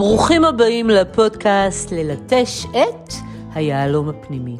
ברוכים 0.00 0.44
הבאים 0.44 0.90
לפודקאסט 0.90 1.92
ללטש 1.92 2.66
את 2.70 3.12
היהלום 3.54 4.08
הפנימי. 4.08 4.56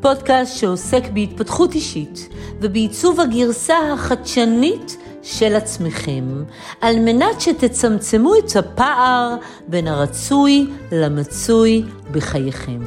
פודקאסט 0.00 0.56
שעוסק 0.56 1.02
בהתפתחות 1.12 1.74
אישית 1.74 2.28
ובעיצוב 2.60 3.20
הגרסה 3.20 3.74
החדשנית 3.92 4.96
של 5.22 5.56
עצמכם, 5.56 6.44
על 6.80 7.00
מנת 7.00 7.40
שתצמצמו 7.40 8.34
את 8.34 8.56
הפער 8.56 9.36
בין 9.68 9.88
הרצוי 9.88 10.66
למצוי 10.92 11.82
בחייכם. 12.12 12.80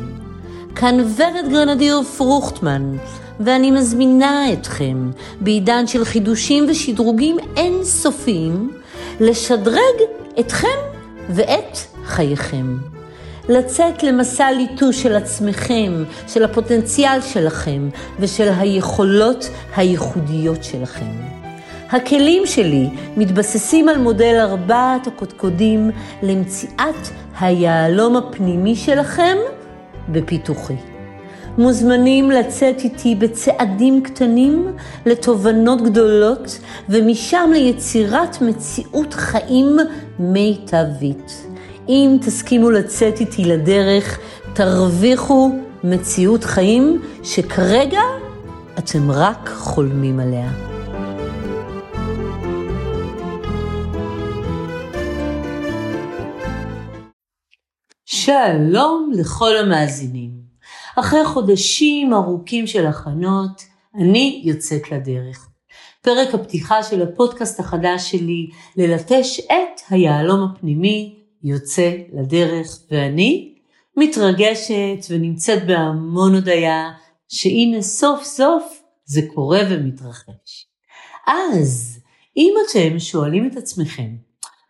כאן 0.76 1.00
ורד 1.00 1.50
גרנדיר 1.52 2.02
פרוכטמן, 2.18 2.98
ואני 3.40 3.72
מזמינה 3.72 4.54
אתכם, 4.54 5.12
בעידן 5.42 5.88
של 5.88 6.06
חידושים 6.06 6.66
ושדרוגים 6.70 7.38
אינסופיים, 7.58 8.72
לשדרג 9.20 9.96
אתכם 10.40 10.95
ואת 11.30 11.78
חייכם. 12.04 12.78
לצאת 13.50 14.04
למסע 14.04 14.52
ליטוש 14.52 15.04
של 15.04 15.16
עצמכם, 15.16 16.04
של 16.28 16.44
הפוטנציאל 16.44 17.22
שלכם 17.22 17.90
ושל 18.20 18.50
היכולות 18.58 19.50
הייחודיות 19.76 20.64
שלכם. 20.64 21.12
הכלים 21.90 22.46
שלי 22.46 22.90
מתבססים 23.18 23.90
על 23.90 23.98
מודל 23.98 24.36
ארבעת 24.40 25.08
הקודקודים 25.08 25.92
למציאת 26.24 27.08
היהלום 27.40 28.16
הפנימי 28.16 28.76
שלכם 28.76 29.38
בפיתוחי. 30.10 30.76
מוזמנים 31.58 32.32
לצאת 32.32 32.80
איתי 32.80 33.16
בצעדים 33.16 34.04
קטנים 34.04 34.68
לתובנות 35.06 35.82
גדולות 35.82 36.60
ומשם 36.90 37.50
ליצירת 37.54 38.42
מציאות 38.42 39.14
חיים 39.14 39.78
מיטבית. 40.20 41.48
אם 41.90 42.18
תסכימו 42.22 42.72
לצאת 42.72 43.20
איתי 43.20 43.46
לדרך, 43.46 44.20
תרוויחו 44.54 45.52
מציאות 45.84 46.44
חיים 46.44 47.02
שכרגע 47.24 48.02
אתם 48.80 49.12
רק 49.12 49.50
חולמים 49.50 50.20
עליה. 50.20 50.52
שלום 58.06 59.12
לכל 59.14 59.58
המאזינים. 59.58 60.32
אחרי 60.96 61.26
חודשים 61.26 62.14
ארוכים 62.14 62.68
של 62.68 62.86
הכנות, 62.88 63.62
אני 63.96 64.42
יוצאת 64.46 64.92
לדרך. 64.92 65.55
פרק 66.06 66.34
הפתיחה 66.34 66.84
של 66.84 67.02
הפודקאסט 67.02 67.60
החדש 67.60 68.12
שלי, 68.12 68.50
ללטש 68.78 69.40
את 69.40 69.82
היהלום 69.90 70.44
הפנימי, 70.44 71.16
יוצא 71.44 71.92
לדרך, 72.14 72.80
ואני 72.92 73.56
מתרגשת 73.98 75.06
ונמצאת 75.10 75.68
בהמון 75.68 76.36
הודיה, 76.36 76.92
שהנה 77.28 77.82
סוף 77.82 78.24
סוף 78.24 78.84
זה 79.06 79.22
קורה 79.34 79.60
ומתרחש. 79.70 80.68
אז, 81.28 82.00
אם 82.38 82.54
אתם 82.66 83.00
שואלים 83.00 83.48
את 83.48 83.58
עצמכם, 83.58 84.16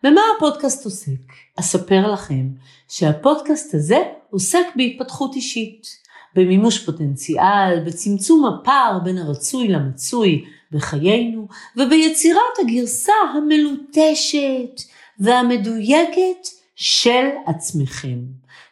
במה 0.02 0.20
הפודקאסט 0.36 0.84
עוסק? 0.84 1.32
אספר 1.60 2.12
לכם 2.12 2.48
שהפודקאסט 2.88 3.74
הזה 3.74 3.98
עוסק 4.30 4.66
בהתפתחות 4.76 5.34
אישית. 5.34 6.06
במימוש 6.34 6.84
פוטנציאל, 6.84 7.84
בצמצום 7.86 8.46
הפער 8.46 8.98
בין 9.04 9.18
הרצוי 9.18 9.68
למצוי 9.68 10.44
בחיינו, 10.76 11.48
וביצירת 11.76 12.58
הגרסה 12.62 13.12
המלוטשת 13.34 14.82
והמדויקת 15.18 16.48
של 16.74 17.26
עצמכם, 17.46 18.18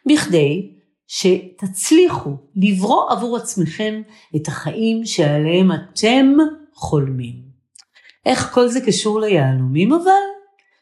בכדי 0.05 0.71
שתצליחו 1.07 2.29
לברוא 2.55 3.11
עבור 3.11 3.37
עצמכם 3.37 4.01
את 4.35 4.47
החיים 4.47 5.05
שעליהם 5.05 5.71
אתם 5.71 6.33
חולמים. 6.73 7.45
איך 8.25 8.53
כל 8.53 8.67
זה 8.67 8.81
קשור 8.81 9.19
ליהלומים 9.19 9.93
אבל? 9.93 10.11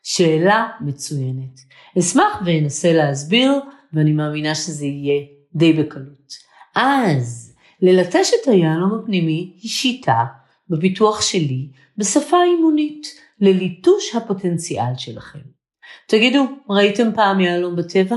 שאלה 0.03 0.67
מצוינת. 0.81 1.59
אשמח 1.99 2.41
ואנסה 2.45 2.93
להסביר, 2.93 3.51
ואני 3.93 4.11
מאמינה 4.11 4.55
שזה 4.55 4.85
יהיה 4.85 5.21
די 5.55 5.73
בקלות. 5.73 6.33
אז 6.75 7.53
ללטש 7.81 8.31
את 8.41 8.47
היהלום 8.47 8.99
הפנימי 8.99 9.53
היא 9.61 9.69
שיטה 9.69 10.23
בפיתוח 10.73 11.21
שלי 11.21 11.67
בשפה 11.97 12.43
אימונית 12.43 13.07
לליטוש 13.39 14.15
הפוטנציאל 14.15 14.97
שלכם. 14.97 15.39
תגידו, 16.07 16.45
ראיתם 16.69 17.09
פעם 17.15 17.39
יהלום 17.39 17.75
בטבע? 17.75 18.15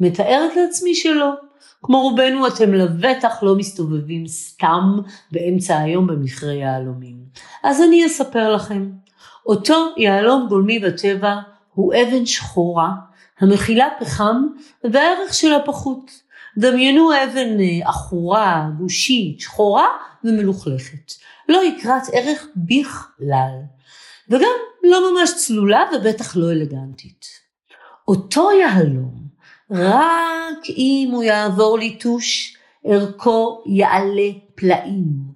מתארת 0.00 0.56
לעצמי 0.56 0.94
שלא. 0.94 1.30
כמו 1.82 2.00
רובנו 2.00 2.46
אתם 2.46 2.74
לבטח 2.74 3.42
לא 3.42 3.56
מסתובבים 3.56 4.26
סתם 4.26 4.98
באמצע 5.32 5.78
היום 5.78 6.06
במכרה 6.06 6.52
יהלומים. 6.52 7.16
אז 7.62 7.82
אני 7.82 8.06
אספר 8.06 8.54
לכם. 8.54 8.90
אותו 9.46 9.86
יהלום 9.96 10.46
גולמי 10.48 10.78
בטבע 10.78 11.36
הוא 11.74 11.94
אבן 11.94 12.26
שחורה 12.26 12.90
המכילה 13.40 13.88
פחם 14.00 14.46
והערך 14.84 15.34
שלה 15.34 15.58
פחות. 15.64 16.28
דמיינו 16.58 17.10
אבן 17.12 17.60
אה, 17.60 17.88
עכורה, 17.88 18.68
גושית, 18.78 19.40
שחורה 19.40 19.86
ומלוכלכת. 20.24 21.12
לא 21.48 21.64
יקרת 21.64 22.02
ערך 22.12 22.46
בכלל. 22.56 23.54
וגם 24.28 24.56
לא 24.82 25.12
ממש 25.12 25.30
צלולה 25.36 25.80
ובטח 25.94 26.36
לא 26.36 26.52
אלגנטית. 26.52 27.26
אותו 28.08 28.50
יהלום, 28.52 29.28
רק 29.70 30.68
אם 30.68 31.08
הוא 31.12 31.22
יעבור 31.22 31.78
ליטוש, 31.78 32.56
ערכו 32.84 33.62
יעלה 33.66 34.30
פלאים. 34.54 35.28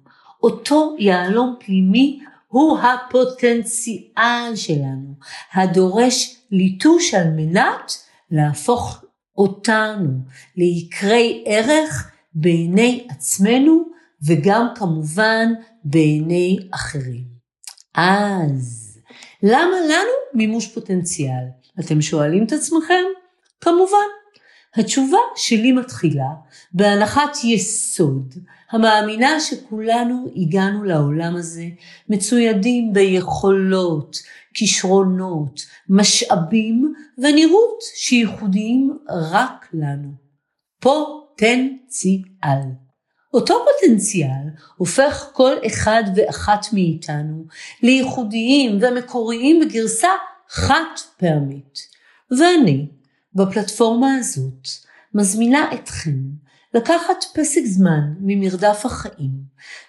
אותו 0.43 0.95
יהלום 0.99 1.55
פנימי 1.59 2.19
הוא 2.47 2.79
הפוטנציאל 2.79 4.55
שלנו, 4.55 5.13
הדורש 5.53 6.37
ליטוש 6.51 7.13
על 7.13 7.29
מנת 7.29 7.91
להפוך 8.31 9.03
אותנו 9.37 10.09
ליקרי 10.57 11.43
ערך 11.47 12.11
בעיני 12.33 13.07
עצמנו 13.09 13.92
וגם 14.27 14.67
כמובן 14.75 15.53
בעיני 15.83 16.57
אחרים. 16.71 17.25
אז 17.95 18.99
למה 19.43 19.75
לנו 19.89 20.11
מימוש 20.33 20.67
פוטנציאל? 20.67 21.43
אתם 21.79 22.01
שואלים 22.01 22.45
את 22.45 22.51
עצמכם? 22.51 23.03
כמובן. 23.61 24.07
התשובה 24.75 25.17
שלי 25.35 25.71
מתחילה 25.71 26.29
בהנחת 26.73 27.37
יסוד 27.43 28.33
המאמינה 28.71 29.39
שכולנו 29.39 30.27
הגענו 30.35 30.83
לעולם 30.83 31.35
הזה 31.35 31.65
מצוידים 32.09 32.93
ביכולות, 32.93 34.17
כישרונות, 34.53 35.65
משאבים 35.89 36.93
ונראות 37.17 37.79
שייחודיים 37.95 38.97
רק 39.09 39.67
לנו. 39.73 40.11
פוטנציאל. 40.79 42.82
אותו 43.33 43.65
פוטנציאל 43.65 44.49
הופך 44.77 45.29
כל 45.33 45.53
אחד 45.67 46.03
ואחת 46.15 46.65
מאיתנו 46.73 47.45
לייחודיים 47.83 48.79
ומקוריים 48.81 49.59
בגרסה 49.59 50.09
חד 50.49 50.83
פעמית. 51.17 51.79
ואני, 52.39 52.87
בפלטפורמה 53.33 54.15
הזאת, 54.15 54.67
מזמינה 55.13 55.73
אתכם 55.73 56.19
לקחת 56.73 57.23
פסק 57.33 57.61
זמן 57.65 58.13
ממרדף 58.19 58.85
החיים 58.85 59.31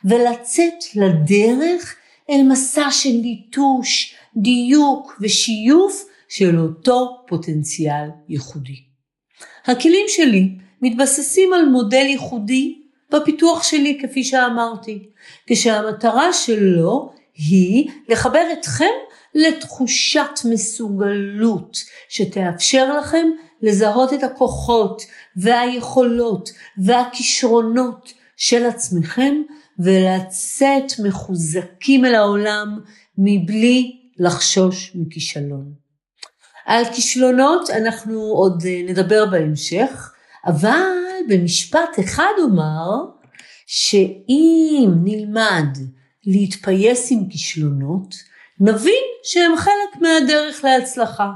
ולצאת 0.04 0.84
לדרך 0.94 1.96
אל 2.30 2.42
מסע 2.42 2.90
של 2.90 3.08
ליטוש, 3.22 4.14
דיוק 4.36 5.16
ושיוף 5.20 6.04
של 6.28 6.58
אותו 6.58 7.24
פוטנציאל 7.26 8.08
ייחודי. 8.28 8.82
הכלים 9.64 10.06
שלי 10.08 10.56
מתבססים 10.82 11.52
על 11.52 11.68
מודל 11.68 12.04
ייחודי 12.08 12.83
בפיתוח 13.14 13.62
שלי 13.62 13.98
כפי 14.02 14.24
שאמרתי, 14.24 15.08
כשהמטרה 15.46 16.32
שלו 16.32 17.12
היא 17.34 17.90
לחבר 18.08 18.46
אתכם 18.52 18.94
לתחושת 19.34 20.38
מסוגלות 20.50 21.76
שתאפשר 22.08 22.98
לכם 22.98 23.26
לזהות 23.62 24.12
את 24.12 24.22
הכוחות 24.22 25.02
והיכולות 25.36 26.50
והכישרונות 26.78 28.12
של 28.36 28.66
עצמכם 28.66 29.34
ולצאת 29.78 30.92
מחוזקים 31.04 32.04
אל 32.04 32.14
העולם 32.14 32.80
מבלי 33.18 34.00
לחשוש 34.18 34.92
מכישלון. 34.94 35.72
על 36.66 36.84
כישלונות 36.84 37.70
אנחנו 37.70 38.20
עוד 38.20 38.62
אה, 38.66 38.82
נדבר 38.88 39.26
בהמשך, 39.26 40.12
אבל 40.46 41.03
במשפט 41.28 42.00
אחד 42.00 42.32
אומר 42.38 43.04
שאם 43.66 44.90
נלמד 45.04 45.66
להתפייס 46.26 47.12
עם 47.12 47.28
כישלונות, 47.28 48.14
נבין 48.60 49.04
שהם 49.22 49.56
חלק 49.56 50.00
מהדרך 50.00 50.64
להצלחה. 50.64 51.30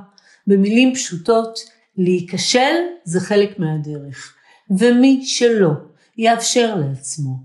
במילים 0.46 0.94
פשוטות, 0.94 1.58
להיכשל 1.96 2.74
זה 3.04 3.20
חלק 3.20 3.58
מהדרך, 3.58 4.34
ומי 4.78 5.26
שלא 5.26 5.70
יאפשר 6.18 6.74
לעצמו 6.76 7.36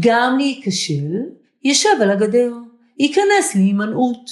גם 0.00 0.38
להיכשל, 0.38 1.12
ישב 1.64 2.02
על 2.02 2.10
הגדר, 2.10 2.52
ייכנס 2.98 3.54
להימנעות. 3.54 4.30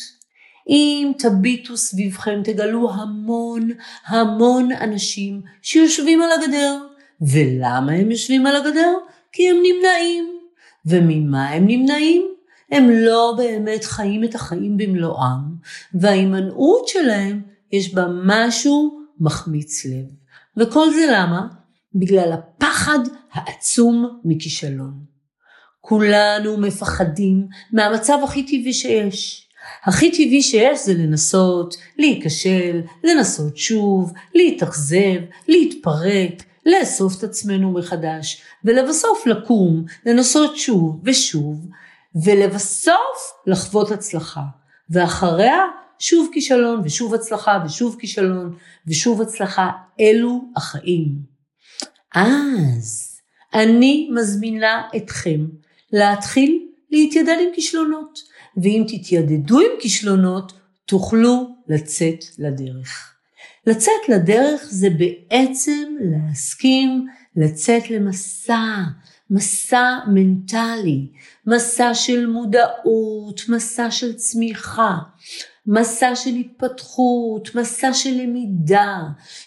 אם 0.69 1.13
תביטו 1.19 1.77
סביבכם 1.77 2.41
תגלו 2.45 2.93
המון 2.93 3.71
המון 4.07 4.73
אנשים 4.73 5.41
שיושבים 5.63 6.23
על 6.23 6.29
הגדר. 6.33 6.79
ולמה 7.23 7.93
הם 7.93 8.11
יושבים 8.11 8.47
על 8.47 8.57
הגדר? 8.57 8.95
כי 9.33 9.51
הם 9.51 9.57
נמנעים. 9.57 10.39
וממה 10.87 11.49
הם 11.49 11.67
נמנעים? 11.67 12.33
הם 12.71 12.91
לא 12.91 13.35
באמת 13.37 13.85
חיים 13.85 14.25
את 14.25 14.35
החיים 14.35 14.77
במלואם, 14.77 15.41
וההימנעות 15.95 16.89
שלהם 16.89 17.43
יש 17.73 17.95
בה 17.95 18.07
משהו 18.25 19.01
מחמיץ 19.21 19.85
לב. 19.85 20.07
וכל 20.57 20.93
זה 20.95 21.07
למה? 21.13 21.47
בגלל 21.95 22.33
הפחד 22.33 22.99
העצום 23.33 24.21
מכישלון. 24.25 24.95
כולנו 25.81 26.57
מפחדים 26.59 27.47
מהמצב 27.73 28.19
הכי 28.25 28.43
טבעי 28.43 28.73
שיש. 28.73 29.49
הכי 29.85 30.11
טבעי 30.11 30.43
שיש 30.43 30.87
זה 30.87 30.95
לנסות, 30.95 31.77
להיכשל, 31.99 32.81
לנסות 33.05 33.57
שוב, 33.57 34.13
להתאכזב, 34.35 35.21
להתפרק, 35.49 36.43
לאסוף 36.67 37.19
את 37.19 37.25
עצמנו 37.25 37.73
מחדש, 37.73 38.43
ולבסוף 38.65 39.27
לקום, 39.27 39.85
לנסות 40.07 40.57
שוב 40.57 41.01
ושוב, 41.05 41.67
ולבסוף 42.25 43.33
לחוות 43.47 43.91
הצלחה. 43.91 44.43
ואחריה 44.91 45.59
שוב 45.99 46.31
כישלון 46.33 46.81
ושוב 46.85 47.15
הצלחה 47.15 47.63
ושוב 47.67 47.97
כישלון 48.01 48.57
ושוב 48.87 49.23
הצלחה. 49.23 49.71
אלו 50.01 50.41
החיים. 50.57 51.15
אז 52.15 53.21
אני 53.55 54.11
מזמינה 54.15 54.83
אתכם 54.97 55.47
להתחיל 55.93 56.69
להתיידד 56.91 57.37
עם 57.41 57.55
כישלונות, 57.55 58.19
ואם 58.57 58.85
תתיידדו 58.89 59.61
עם 59.61 59.81
כישלונות, 59.81 60.53
תוכלו 60.87 61.57
לצאת 61.69 62.25
לדרך. 62.39 63.15
לצאת 63.67 64.09
לדרך 64.09 64.63
זה 64.71 64.89
בעצם 64.91 65.95
להסכים 66.01 67.07
לצאת 67.37 67.91
למסע, 67.91 68.65
מסע 69.31 69.99
מנטלי, 70.07 71.07
מסע 71.47 71.95
של 71.95 72.27
מודעות, 72.27 73.41
מסע 73.49 73.91
של 73.91 74.15
צמיחה, 74.15 74.97
מסע 75.67 76.17
של 76.17 76.31
התפתחות, 76.31 77.55
מסע 77.55 77.95
של 77.95 78.11
למידה, 78.11 78.99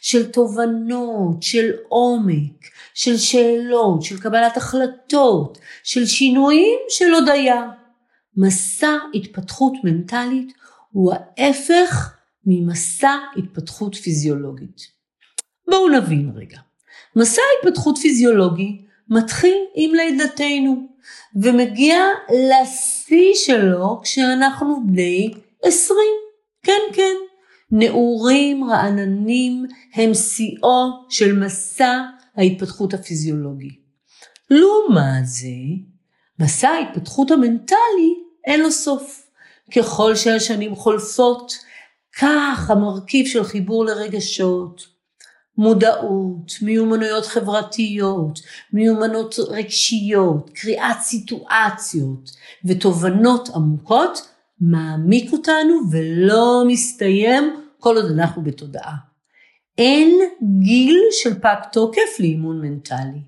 של 0.01 0.31
תובנות, 0.31 1.43
של 1.43 1.71
עומק, 1.87 2.65
של 2.93 3.17
שאלות, 3.17 4.01
של 4.01 4.19
קבלת 4.19 4.57
החלטות, 4.57 5.57
של 5.83 6.05
שינויים 6.05 6.79
של 6.89 7.13
הודיה. 7.13 7.61
מסע 8.37 8.97
התפתחות 9.13 9.73
מנטלית 9.83 10.53
הוא 10.91 11.13
ההפך 11.13 12.14
ממסע 12.45 13.17
התפתחות 13.37 13.95
פיזיולוגית. 13.95 14.81
בואו 15.69 15.89
נבין 15.89 16.31
רגע. 16.35 16.59
מסע 17.15 17.41
התפתחות 17.59 17.97
פיזיולוגי 17.97 18.81
מתחיל 19.09 19.57
עם 19.75 19.91
לידתנו 19.95 20.87
ומגיע 21.35 21.97
לשיא 22.29 23.33
שלו 23.33 24.01
כשאנחנו 24.03 24.87
בני 24.87 25.33
עשרים. 25.63 26.15
כן, 26.63 26.81
כן. 26.93 27.15
נעורים 27.71 28.63
רעננים 28.63 29.65
הם 29.93 30.13
שיאו 30.13 31.05
של 31.09 31.39
מסע 31.39 32.01
ההתפתחות 32.35 32.93
הפיזיולוגי. 32.93 33.79
לעומת 34.49 35.25
זה, 35.25 35.47
מסע 36.39 36.69
ההתפתחות 36.69 37.31
המנטלי 37.31 38.13
אין 38.45 38.59
לו 38.59 38.71
סוף. 38.71 39.25
ככל 39.75 40.15
שהשנים 40.15 40.75
חולפות, 40.75 41.53
כך 42.19 42.69
המרכיב 42.69 43.25
של 43.25 43.43
חיבור 43.43 43.85
לרגשות, 43.85 44.81
מודעות, 45.57 46.51
מיומנויות 46.61 47.25
חברתיות, 47.25 48.39
מיומנות 48.73 49.35
רגשיות, 49.47 50.49
קריאת 50.53 50.99
סיטואציות 51.01 52.29
ותובנות 52.65 53.49
עמוקות 53.55 54.29
מעמיק 54.59 55.33
אותנו 55.33 55.73
ולא 55.91 56.63
מסתיים 56.67 57.55
כל 57.79 57.97
עוד 57.97 58.11
אנחנו 58.11 58.43
בתודעה. 58.43 58.95
אין 59.77 60.19
גיל 60.59 61.01
של 61.11 61.39
פג 61.39 61.55
תוקף 61.71 62.19
לאימון 62.19 62.61
מנטלי. 62.61 63.21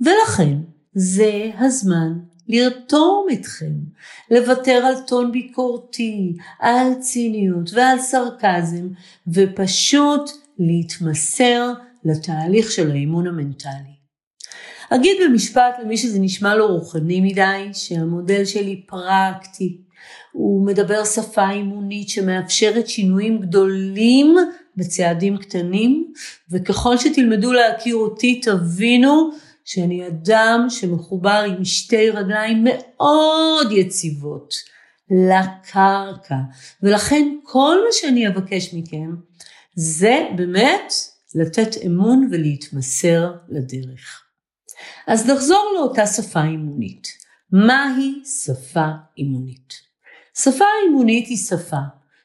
ולכן 0.00 0.58
זה 0.94 1.50
הזמן 1.58 2.12
לרתום 2.48 3.26
אתכם, 3.32 3.72
לוותר 4.30 4.72
על 4.86 4.94
טון 5.06 5.32
ביקורתי, 5.32 6.36
על 6.60 6.94
ציניות 7.00 7.70
ועל 7.72 7.98
סרקזם, 7.98 8.88
ופשוט 9.28 10.30
להתמסר 10.58 11.72
לתהליך 12.04 12.70
של 12.70 12.90
האימון 12.90 13.26
המנטלי. 13.26 13.94
אגיד 14.90 15.16
במשפט 15.24 15.74
למי 15.82 15.96
שזה 15.96 16.18
נשמע 16.20 16.54
לו 16.54 16.66
רוחני 16.66 17.20
מדי, 17.20 17.68
שהמודל 17.72 18.44
שלי 18.44 18.82
פרקטי, 18.86 19.80
הוא 20.32 20.66
מדבר 20.66 21.04
שפה 21.04 21.50
אימונית 21.50 22.08
שמאפשרת 22.08 22.88
שינויים 22.88 23.40
גדולים 23.40 24.36
בצעדים 24.76 25.36
קטנים, 25.36 26.12
וככל 26.50 26.98
שתלמדו 26.98 27.52
להכיר 27.52 27.96
אותי 27.96 28.40
תבינו 28.40 29.30
שאני 29.64 30.06
אדם 30.06 30.66
שמחובר 30.68 31.44
עם 31.48 31.64
שתי 31.64 32.10
רגליים 32.10 32.64
מאוד 32.64 33.72
יציבות 33.72 34.54
לקרקע, 35.10 36.36
ולכן 36.82 37.36
כל 37.42 37.76
מה 37.86 37.92
שאני 37.92 38.28
אבקש 38.28 38.74
מכם 38.74 39.14
זה 39.74 40.28
באמת 40.36 40.92
לתת 41.34 41.76
אמון 41.86 42.28
ולהתמסר 42.32 43.32
לדרך. 43.48 44.22
אז 45.06 45.30
נחזור 45.30 45.72
לאותה 45.76 46.06
שפה 46.06 46.42
אימונית. 46.42 47.08
מהי 47.52 48.22
שפה 48.44 48.86
אימונית? 49.18 49.72
שפה 50.38 50.64
אימונית 50.86 51.26
היא 51.26 51.36
שפה 51.36 51.76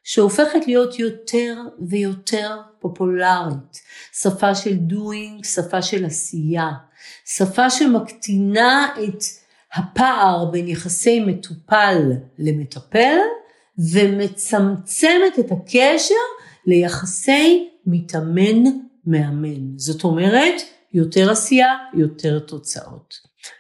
שהופכת 0.03 0.68
להיות 0.68 1.00
יותר 1.00 1.62
ויותר 1.89 2.62
פופולרית. 2.80 3.81
שפה 4.13 4.56
של 4.56 4.78
doing, 4.90 5.47
שפה 5.47 5.81
של 5.81 6.06
עשייה. 6.06 6.69
שפה 7.38 7.69
שמקטינה 7.69 8.88
את 9.04 9.24
הפער 9.74 10.45
בין 10.45 10.68
יחסי 10.68 11.19
מטופל 11.19 12.12
למטפל 12.40 13.18
ומצמצמת 13.94 15.40
את 15.40 15.52
הקשר 15.52 16.14
ליחסי 16.66 17.69
מתאמן 17.86 18.64
מאמן. 19.06 19.78
זאת 19.78 20.04
אומרת, 20.04 20.62
יותר 20.94 21.31
עשייה, 21.31 21.76
יותר 21.94 22.40
תוצאות. 22.40 23.14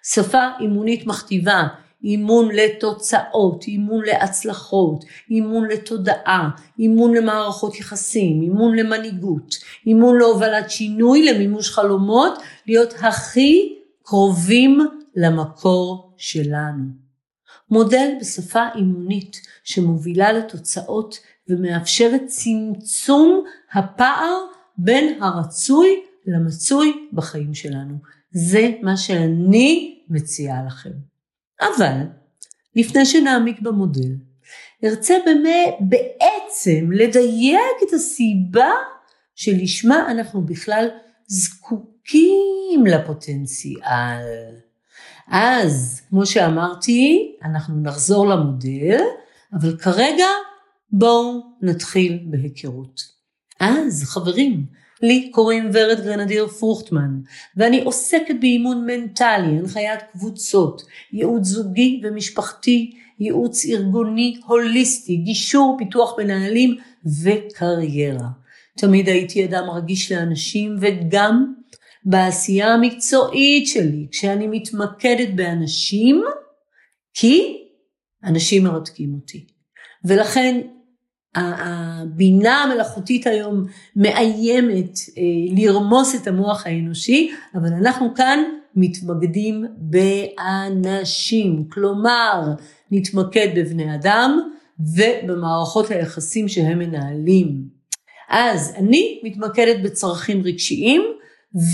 שפה 0.03 0.47
אימונית 0.59 1.07
מכתיבה 1.07 1.63
אימון 2.03 2.49
לתוצאות, 2.55 3.63
אימון 3.67 4.05
להצלחות, 4.05 5.05
אימון 5.31 5.67
לתודעה, 5.67 6.49
אימון 6.79 7.13
למערכות 7.13 7.79
יחסים, 7.79 8.41
אימון 8.41 8.75
למנהיגות, 8.75 9.55
אימון 9.85 10.17
להובלת 10.17 10.69
שינוי, 10.71 11.25
למימוש 11.25 11.71
חלומות, 11.71 12.33
להיות 12.67 12.93
הכי 13.01 13.75
קרובים 14.03 14.79
למקור 15.15 16.13
שלנו. 16.17 16.83
מודל 17.71 18.09
בשפה 18.21 18.63
אימונית 18.75 19.41
שמובילה 19.63 20.31
לתוצאות 20.31 21.19
ומאפשרת 21.49 22.21
צמצום 22.27 23.43
הפער 23.73 24.35
בין 24.77 25.23
הרצוי 25.23 26.03
למצוי 26.25 27.07
בחיים 27.13 27.53
שלנו. 27.53 27.95
זה 28.31 28.71
מה 28.81 28.97
שאני 28.97 29.99
מציעה 30.09 30.63
לכם. 30.67 31.08
אבל 31.61 31.97
לפני 32.75 33.05
שנעמיק 33.05 33.61
במודל, 33.61 34.15
ארצה 34.83 35.13
באמת 35.25 35.75
בעצם 35.79 36.91
לדייק 36.91 37.77
את 37.87 37.93
הסיבה 37.93 38.71
שלשמה 39.35 40.11
אנחנו 40.11 40.41
בכלל 40.45 40.87
זקוקים 41.27 42.85
לפוטנציאל. 42.85 44.55
אז 45.27 46.01
כמו 46.09 46.25
שאמרתי, 46.25 47.35
אנחנו 47.43 47.81
נחזור 47.81 48.27
למודל, 48.27 48.99
אבל 49.53 49.77
כרגע 49.77 50.25
בואו 50.91 51.41
נתחיל 51.61 52.19
בהיכרות. 52.25 53.01
אז 53.59 54.03
חברים, 54.03 54.65
לי 55.01 55.29
קוראים 55.31 55.69
ורד 55.73 56.03
גרנדיר 56.03 56.47
פרוכטמן, 56.47 57.19
ואני 57.57 57.83
עוסקת 57.83 58.35
באימון 58.39 58.85
מנטלי, 58.85 59.57
הנחיית 59.59 59.99
קבוצות, 60.11 60.81
ייעוץ 61.13 61.43
זוגי 61.45 62.01
ומשפחתי, 62.03 62.91
ייעוץ 63.19 63.65
ארגוני 63.65 64.39
הוליסטי, 64.45 65.15
גישור, 65.15 65.75
פיתוח 65.77 66.19
מנהלים 66.19 66.75
וקריירה. 67.23 68.27
תמיד 68.77 69.07
הייתי 69.07 69.45
אדם 69.45 69.69
רגיש 69.69 70.11
לאנשים 70.11 70.75
וגם 70.79 71.53
בעשייה 72.03 72.73
המקצועית 72.73 73.67
שלי, 73.67 74.07
כשאני 74.11 74.47
מתמקדת 74.47 75.29
באנשים, 75.35 76.23
כי 77.13 77.57
אנשים 78.23 78.63
מרתקים 78.63 79.13
אותי. 79.13 79.45
ולכן 80.05 80.61
הבינה 81.35 82.63
המלאכותית 82.63 83.27
היום 83.27 83.65
מאיימת 83.95 84.99
אה, 85.17 85.23
לרמוס 85.55 86.15
את 86.15 86.27
המוח 86.27 86.67
האנושי, 86.67 87.31
אבל 87.55 87.73
אנחנו 87.73 88.13
כאן 88.15 88.39
מתמקדים 88.75 89.65
באנשים, 89.77 91.63
כלומר 91.69 92.41
נתמקד 92.91 93.47
בבני 93.55 93.95
אדם 93.95 94.39
ובמערכות 94.79 95.91
היחסים 95.91 96.47
שהם 96.47 96.79
מנהלים. 96.79 97.79
אז 98.29 98.73
אני 98.77 99.21
מתמקדת 99.23 99.83
בצרכים 99.83 100.41
רגשיים 100.43 101.01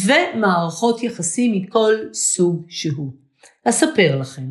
ומערכות 0.05 1.03
יחסים 1.03 1.51
מכל 1.51 1.93
סוג 2.13 2.65
שהוא. 2.69 3.11
אספר 3.65 4.17
לכם 4.19 4.47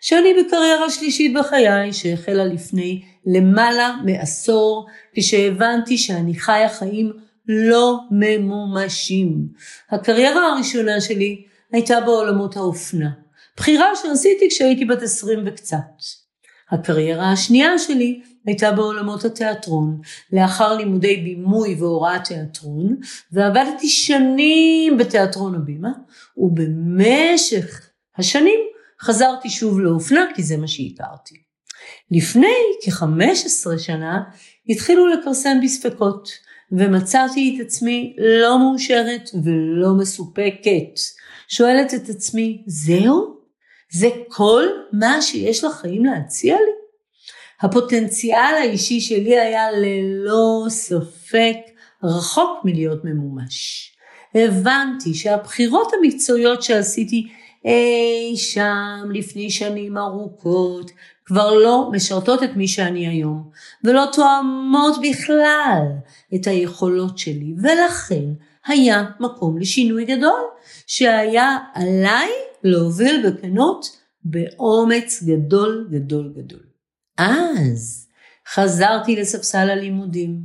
שאני 0.00 0.28
בקריירה 0.34 0.90
שלישית 0.90 1.34
בחיי 1.34 1.92
שהחלה 1.92 2.44
לפני 2.44 3.02
למעלה 3.26 3.96
מעשור 4.04 4.86
כשהבנתי 5.14 5.98
שאני 5.98 6.34
חיה 6.34 6.68
חיים 6.68 7.12
לא 7.48 7.98
ממומשים. 8.10 9.48
הקריירה 9.90 10.52
הראשונה 10.52 11.00
שלי 11.00 11.44
הייתה 11.72 12.00
בעולמות 12.00 12.56
האופנה, 12.56 13.10
בחירה 13.56 13.86
שעשיתי 14.02 14.48
כשהייתי 14.50 14.84
בת 14.84 15.02
עשרים 15.02 15.42
וקצת. 15.46 15.76
הקריירה 16.70 17.32
השנייה 17.32 17.78
שלי 17.78 18.20
הייתה 18.46 18.72
בעולמות 18.72 19.24
התיאטרון, 19.24 20.00
לאחר 20.32 20.76
לימודי 20.76 21.16
בימוי 21.16 21.74
והוראת 21.74 22.24
תיאטרון, 22.24 22.96
ועבדתי 23.32 23.88
שנים 23.88 24.96
בתיאטרון 24.98 25.54
הבימה, 25.54 25.92
ובמשך 26.36 27.90
השנים 28.18 28.60
חזרתי 29.00 29.50
שוב 29.50 29.80
לאופנה 29.80 30.26
כי 30.34 30.42
זה 30.42 30.56
מה 30.56 30.68
שהכרתי. 30.68 31.43
לפני 32.10 32.56
כ-15 32.82 33.78
שנה 33.78 34.22
התחילו 34.68 35.06
לכרסם 35.06 35.58
בספקות, 35.62 36.28
ומצאתי 36.72 37.56
את 37.56 37.66
עצמי 37.66 38.16
לא 38.18 38.58
מאושרת 38.58 39.30
ולא 39.44 39.94
מסופקת. 39.98 41.00
שואלת 41.48 41.94
את 41.94 42.08
עצמי, 42.08 42.62
זהו? 42.66 43.34
זה 43.92 44.08
כל 44.28 44.66
מה 44.92 45.22
שיש 45.22 45.64
לחיים 45.64 46.04
להציע 46.04 46.56
לי? 46.56 46.72
הפוטנציאל 47.60 48.54
האישי 48.58 49.00
שלי 49.00 49.40
היה 49.40 49.72
ללא 49.72 50.64
ספק 50.68 51.56
רחוק 52.04 52.64
מלהיות 52.64 53.04
ממומש. 53.04 53.90
הבנתי 54.34 55.14
שהבחירות 55.14 55.92
המקצועיות 55.94 56.62
שעשיתי 56.62 57.28
אי 57.64 58.36
שם 58.36 59.08
לפני 59.14 59.50
שנים 59.50 59.98
ארוכות 59.98 60.90
כבר 61.26 61.54
לא 61.54 61.90
משרתות 61.92 62.42
את 62.42 62.56
מי 62.56 62.68
שאני 62.68 63.08
היום 63.08 63.50
ולא 63.84 64.04
תואמות 64.12 64.94
בכלל 65.02 65.82
את 66.34 66.46
היכולות 66.46 67.18
שלי 67.18 67.54
ולכן 67.62 68.24
היה 68.66 69.04
מקום 69.20 69.58
לשינוי 69.58 70.04
גדול 70.04 70.40
שהיה 70.86 71.58
עליי 71.74 72.30
להוביל 72.64 73.26
בכנות 73.26 73.86
באומץ 74.24 75.22
גדול 75.22 75.88
גדול 75.90 76.32
גדול. 76.36 76.62
אז 77.18 78.08
חזרתי 78.48 79.16
לספסל 79.16 79.70
הלימודים 79.70 80.40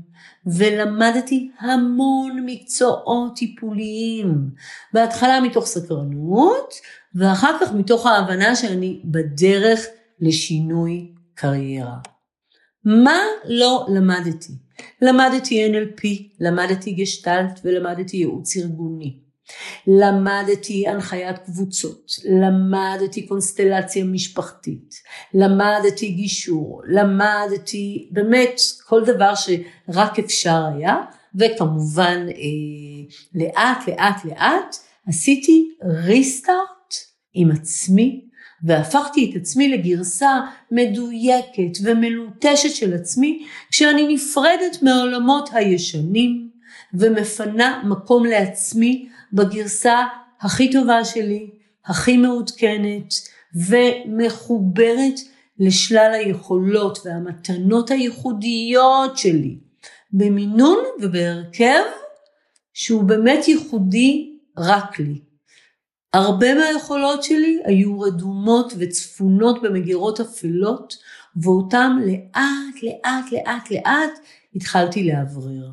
ולמדתי 0.45 1.51
המון 1.59 2.43
מקצועות 2.45 3.35
טיפוליים. 3.35 4.49
בהתחלה 4.93 5.41
מתוך 5.41 5.65
סקרנות 5.65 6.73
ואחר 7.15 7.57
כך 7.61 7.73
מתוך 7.73 8.05
ההבנה 8.05 8.55
שאני 8.55 9.01
בדרך 9.05 9.85
לשינוי 10.21 11.13
קריירה. 11.33 11.97
מה 12.85 13.19
לא 13.45 13.85
למדתי? 13.95 14.53
למדתי 15.01 15.71
NLP, 15.71 16.07
למדתי 16.39 16.91
גשטלט 16.91 17.59
ולמדתי 17.63 18.17
ייעוץ 18.17 18.57
ארגוני. 18.57 19.19
למדתי 19.87 20.87
הנחיית 20.87 21.37
קבוצות, 21.37 22.11
למדתי 22.25 23.27
קונסטלציה 23.27 24.03
משפחתית, 24.03 24.95
למדתי 25.33 26.11
גישור, 26.11 26.81
למדתי 26.87 28.09
באמת 28.11 28.59
כל 28.87 29.05
דבר 29.05 29.33
שרק 29.35 30.19
אפשר 30.19 30.65
היה, 30.75 30.97
וכמובן 31.35 32.25
אה, 32.29 33.13
לאט 33.35 33.87
לאט 33.87 34.25
לאט 34.25 34.75
עשיתי 35.07 35.71
ריסטארט 35.83 36.95
עם 37.33 37.51
עצמי 37.51 38.28
והפכתי 38.63 39.31
את 39.31 39.41
עצמי 39.41 39.69
לגרסה 39.69 40.39
מדויקת 40.71 41.77
ומלוטשת 41.83 42.75
של 42.75 42.93
עצמי 42.93 43.45
כשאני 43.71 44.13
נפרדת 44.13 44.83
מהעולמות 44.83 45.49
הישנים 45.53 46.49
ומפנה 46.93 47.81
מקום 47.85 48.25
לעצמי 48.25 49.09
בגרסה 49.33 50.05
הכי 50.41 50.71
טובה 50.71 51.05
שלי, 51.05 51.49
הכי 51.85 52.17
מעודכנת 52.17 53.13
ומחוברת 53.55 55.19
לשלל 55.59 56.11
היכולות 56.13 56.99
והמתנות 57.05 57.91
הייחודיות 57.91 59.17
שלי 59.17 59.57
במינון 60.13 60.77
ובהרכב 61.01 61.81
שהוא 62.73 63.03
באמת 63.03 63.47
ייחודי 63.47 64.35
רק 64.57 64.99
לי. 64.99 65.28
הרבה 66.13 66.55
מהיכולות 66.55 67.23
שלי 67.23 67.59
היו 67.65 67.99
רדומות 67.99 68.73
וצפונות 68.79 69.61
במגירות 69.61 70.19
אפלות 70.19 70.97
ואותם 71.35 71.97
לאט 72.05 72.83
לאט 72.83 73.31
לאט 73.31 73.71
לאט 73.71 74.19
התחלתי 74.55 75.03
לאוורר. 75.03 75.69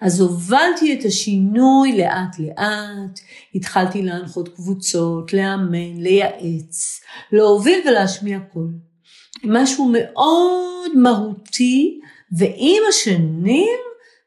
אז 0.00 0.20
הובלתי 0.20 0.98
את 0.98 1.04
השינוי 1.04 1.98
לאט 1.98 2.38
לאט, 2.38 3.20
התחלתי 3.54 4.02
להנחות 4.02 4.48
קבוצות, 4.48 5.32
לאמן, 5.32 5.96
לייעץ, 5.96 7.00
להוביל 7.32 7.88
ולהשמיע 7.88 8.38
קול. 8.52 8.72
משהו 9.44 9.92
מאוד 9.92 10.96
מהותי, 10.96 12.00
ועם 12.38 12.82
השנים 12.88 13.78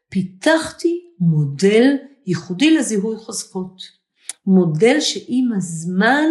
פיתחתי 0.09 1.01
מודל 1.19 1.95
ייחודי 2.25 2.77
לזיהוי 2.77 3.17
חוזקות. 3.17 4.04
מודל 4.47 4.99
שעם 4.99 5.53
הזמן 5.57 6.29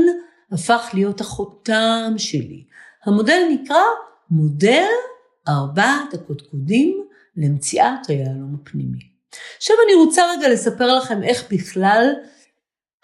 הפך 0.53 0.91
להיות 0.95 1.21
החותם 1.21 2.15
שלי. 2.17 2.65
המודל 3.05 3.41
נקרא 3.51 3.83
מודל 4.31 4.89
ארבעת 5.49 6.15
הקודקודים 6.15 7.05
למציאת 7.37 8.07
היהלום 8.09 8.57
הפנימי. 8.63 8.99
עכשיו 9.57 9.77
אני 9.87 9.95
רוצה 9.95 10.23
רגע 10.37 10.49
לספר 10.49 10.97
לכם 10.97 11.23
איך 11.23 11.53
בכלל 11.53 12.13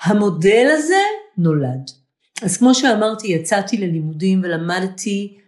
המודל 0.02 0.68
הזה 0.72 1.02
נולד. 1.36 1.90
אז 2.42 2.56
כמו 2.56 2.74
שאמרתי, 2.74 3.28
יצאתי 3.28 3.76
ללימודים 3.76 4.40
ולמדתי 4.44 5.39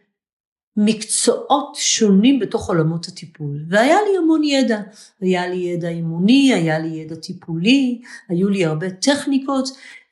מקצועות 0.76 1.74
שונים 1.74 2.38
בתוך 2.38 2.68
עולמות 2.68 3.08
הטיפול, 3.08 3.64
והיה 3.68 3.96
לי 4.02 4.16
המון 4.18 4.44
ידע. 4.44 4.80
היה 5.20 5.46
לי 5.46 5.56
ידע 5.56 5.88
אימוני, 5.88 6.54
היה 6.54 6.78
לי 6.78 6.88
ידע 6.88 7.14
טיפולי, 7.14 8.00
היו 8.28 8.48
לי 8.48 8.64
הרבה 8.64 8.90
טכניקות, 8.90 9.68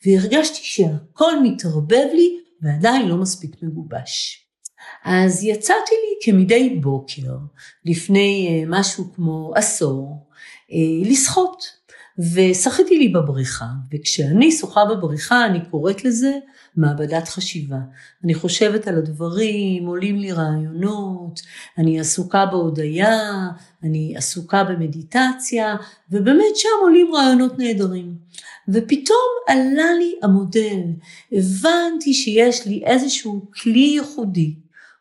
והרגשתי 0.07 0.59
שהכל 0.63 1.43
מתערבב 1.43 2.07
לי 2.15 2.37
ועדיין 2.63 3.09
לא 3.09 3.17
מספיק 3.17 3.63
מגובש. 3.63 4.47
אז 5.05 5.45
יצאתי 5.45 5.95
לי 5.95 6.33
כמדי 6.33 6.79
בוקר, 6.81 7.37
לפני 7.85 8.49
אה, 8.49 8.65
משהו 8.67 9.13
כמו 9.15 9.53
עשור, 9.55 10.27
אה, 10.73 11.11
לשחות. 11.11 11.80
ושחיתי 12.19 12.99
לי 12.99 13.09
בבריכה, 13.09 13.67
וכשאני 13.93 14.53
שוחה 14.53 14.85
בבריכה 14.85 15.47
אני 15.47 15.59
קוראת 15.71 16.05
לזה 16.05 16.33
מעבדת 16.77 17.29
חשיבה. 17.29 17.79
אני 18.25 18.35
חושבת 18.35 18.89
על 18.89 18.99
הדברים, 18.99 19.87
עולים 19.87 20.19
לי 20.19 20.33
רעיונות, 20.33 21.41
אני 21.79 22.01
עסוקה 22.01 22.47
בהודיה, 22.47 23.19
אני 23.83 24.15
עסוקה 24.17 24.65
במדיטציה, 24.65 25.77
ובאמת 26.11 26.57
שם 26.57 26.69
עולים 26.83 27.15
רעיונות 27.15 27.59
נהדרים. 27.59 28.15
ופתאום 28.69 29.29
עלה 29.49 29.93
לי 29.99 30.15
המודל, 30.23 30.81
הבנתי 31.33 32.15
שיש 32.15 32.67
לי 32.67 32.83
איזשהו 32.85 33.51
כלי 33.63 33.81
ייחודי 33.81 34.55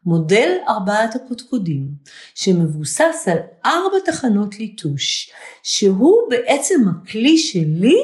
מודל 0.09 0.57
ארבעת 0.67 1.15
הקודקודים, 1.15 1.87
שמבוסס 2.35 3.27
על 3.27 3.37
ארבע 3.65 3.97
תחנות 4.05 4.59
ליטוש, 4.59 5.31
שהוא 5.63 6.17
בעצם 6.29 6.81
הכלי 6.89 7.37
שלי 7.37 7.97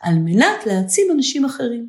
על 0.00 0.14
מנת 0.14 0.66
להעצים 0.66 1.10
אנשים 1.10 1.44
אחרים. 1.44 1.88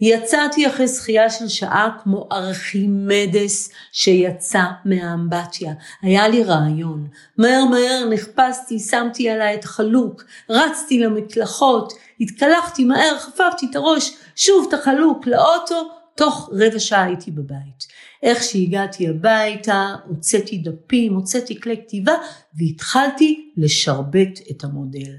יצאתי 0.00 0.68
אחרי 0.68 0.86
זכייה 0.86 1.30
של 1.30 1.48
שעה 1.48 1.88
כמו 2.02 2.28
ארכימדס 2.32 3.70
שיצא 3.92 4.62
מהאמבטיה. 4.84 5.72
היה 6.02 6.28
לי 6.28 6.44
רעיון. 6.44 7.08
מהר 7.38 7.64
מהר 7.64 8.08
נחפשתי, 8.10 8.78
שמתי 8.78 9.30
עליי 9.30 9.54
את 9.54 9.64
החלוק, 9.64 10.24
רצתי 10.50 10.98
למקלחות, 10.98 11.92
התקלחתי 12.20 12.84
מהר, 12.84 13.18
חפפתי 13.18 13.66
את 13.70 13.76
הראש, 13.76 14.16
שוב 14.36 14.66
את 14.68 14.74
החלוק 14.74 15.26
לאוטו, 15.26 15.90
תוך 16.16 16.50
רבע 16.52 16.78
שעה 16.78 17.04
הייתי 17.04 17.30
בבית. 17.30 17.93
איך 18.24 18.42
שהגעתי 18.42 19.08
הביתה, 19.08 19.94
הוצאתי 20.08 20.58
דפים, 20.58 21.14
הוצאתי 21.14 21.60
כלי 21.60 21.76
כתיבה 21.76 22.12
והתחלתי 22.58 23.50
לשרבט 23.56 24.40
את 24.50 24.64
המודל. 24.64 25.12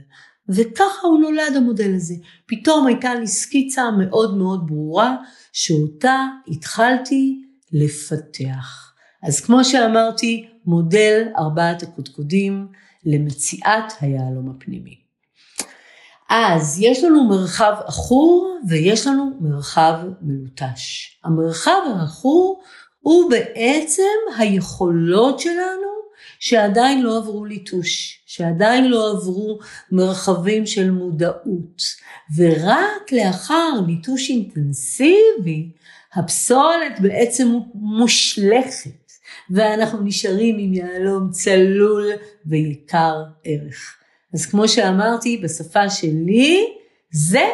וככה 0.50 1.08
הוא 1.08 1.20
נולד 1.20 1.56
המודל 1.56 1.96
הזה. 1.96 2.16
פתאום 2.46 2.88
הייתה 2.88 3.16
לי 3.16 3.28
סקיצה 3.28 3.92
מאוד 3.92 4.38
מאוד 4.38 4.68
ברורה 4.68 5.16
שאותה 5.54 6.26
התחלתי 6.48 7.42
לפתח. 7.72 8.94
אז 9.24 9.42
כמו 9.42 9.64
שאמרתי, 9.64 10.48
מודל 10.66 11.28
ארבעת 11.38 11.84
הקודקודים 11.84 12.68
למציאת 13.06 13.94
היהלום 14.02 14.50
הפנימי. 14.50 14.96
אז 16.30 16.80
יש 16.80 17.04
לנו 17.04 17.24
מרחב 17.24 17.74
עכור 17.86 18.58
ויש 18.68 19.08
לנו 19.08 19.32
מרחב 19.42 20.00
מלוטש. 20.22 21.18
המרחב 21.24 21.82
העכור 21.96 22.62
הוא 23.06 23.30
בעצם 23.30 24.04
היכולות 24.38 25.40
שלנו 25.40 25.88
שעדיין 26.40 27.02
לא 27.02 27.18
עברו 27.18 27.46
ליטוש, 27.46 28.24
שעדיין 28.26 28.88
לא 28.88 29.12
עברו 29.12 29.60
מרחבים 29.92 30.66
של 30.66 30.92
מודעות, 30.92 31.82
ורק 32.38 33.12
לאחר 33.12 33.72
ליטוש 33.88 34.30
אינטנסיבי, 34.30 35.72
הפסולת 36.14 37.00
בעצם 37.02 37.48
מושלכת, 37.74 39.12
ואנחנו 39.50 40.02
נשארים 40.04 40.56
עם 40.60 40.74
יהלום 40.74 41.30
צלול 41.32 42.12
ויקר 42.46 43.24
ערך. 43.44 43.96
אז 44.34 44.46
כמו 44.46 44.68
שאמרתי, 44.68 45.38
בשפה 45.38 45.90
שלי, 45.90 46.74
זה 47.12 47.46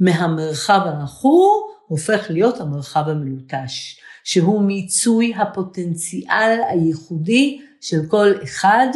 מהמרחב 0.00 0.80
העכור 0.84 1.72
הופך 1.86 2.26
להיות 2.30 2.60
המרחב 2.60 3.08
המלוטש, 3.08 4.00
שהוא 4.26 4.62
מיצוי 4.62 5.34
הפוטנציאל 5.34 6.58
הייחודי 6.68 7.60
של 7.80 7.96
כל 8.08 8.32
אחד 8.42 8.86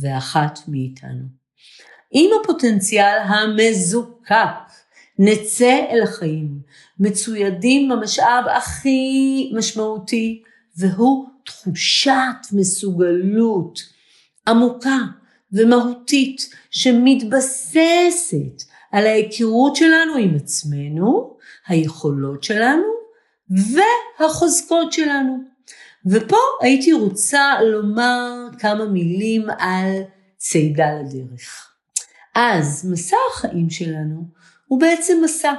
ואחת 0.00 0.58
מאיתנו. 0.68 1.24
עם 2.10 2.30
הפוטנציאל 2.40 3.18
המזוקק 3.24 4.34
נצא 5.18 5.80
אל 5.90 6.02
החיים, 6.02 6.60
מצוידים 7.00 7.88
במשאב 7.88 8.44
הכי 8.56 9.52
משמעותי, 9.54 10.42
והוא 10.76 11.26
תחושת 11.44 12.46
מסוגלות 12.52 13.80
עמוקה 14.48 14.98
ומהותית 15.52 16.50
שמתבססת 16.70 18.62
על 18.92 19.06
ההיכרות 19.06 19.76
שלנו 19.76 20.16
עם 20.16 20.36
עצמנו, 20.36 21.36
היכולות 21.66 22.42
שלנו 22.42 22.97
והחוזקות 23.50 24.92
שלנו. 24.92 25.38
ופה 26.06 26.36
הייתי 26.60 26.92
רוצה 26.92 27.62
לומר 27.62 28.48
כמה 28.58 28.84
מילים 28.84 29.46
על 29.58 29.92
צידה 30.36 30.86
לדרך. 31.00 31.72
אז 32.34 32.88
מסע 32.90 33.16
החיים 33.30 33.70
שלנו 33.70 34.24
הוא 34.66 34.80
בעצם 34.80 35.20
מסע, 35.24 35.52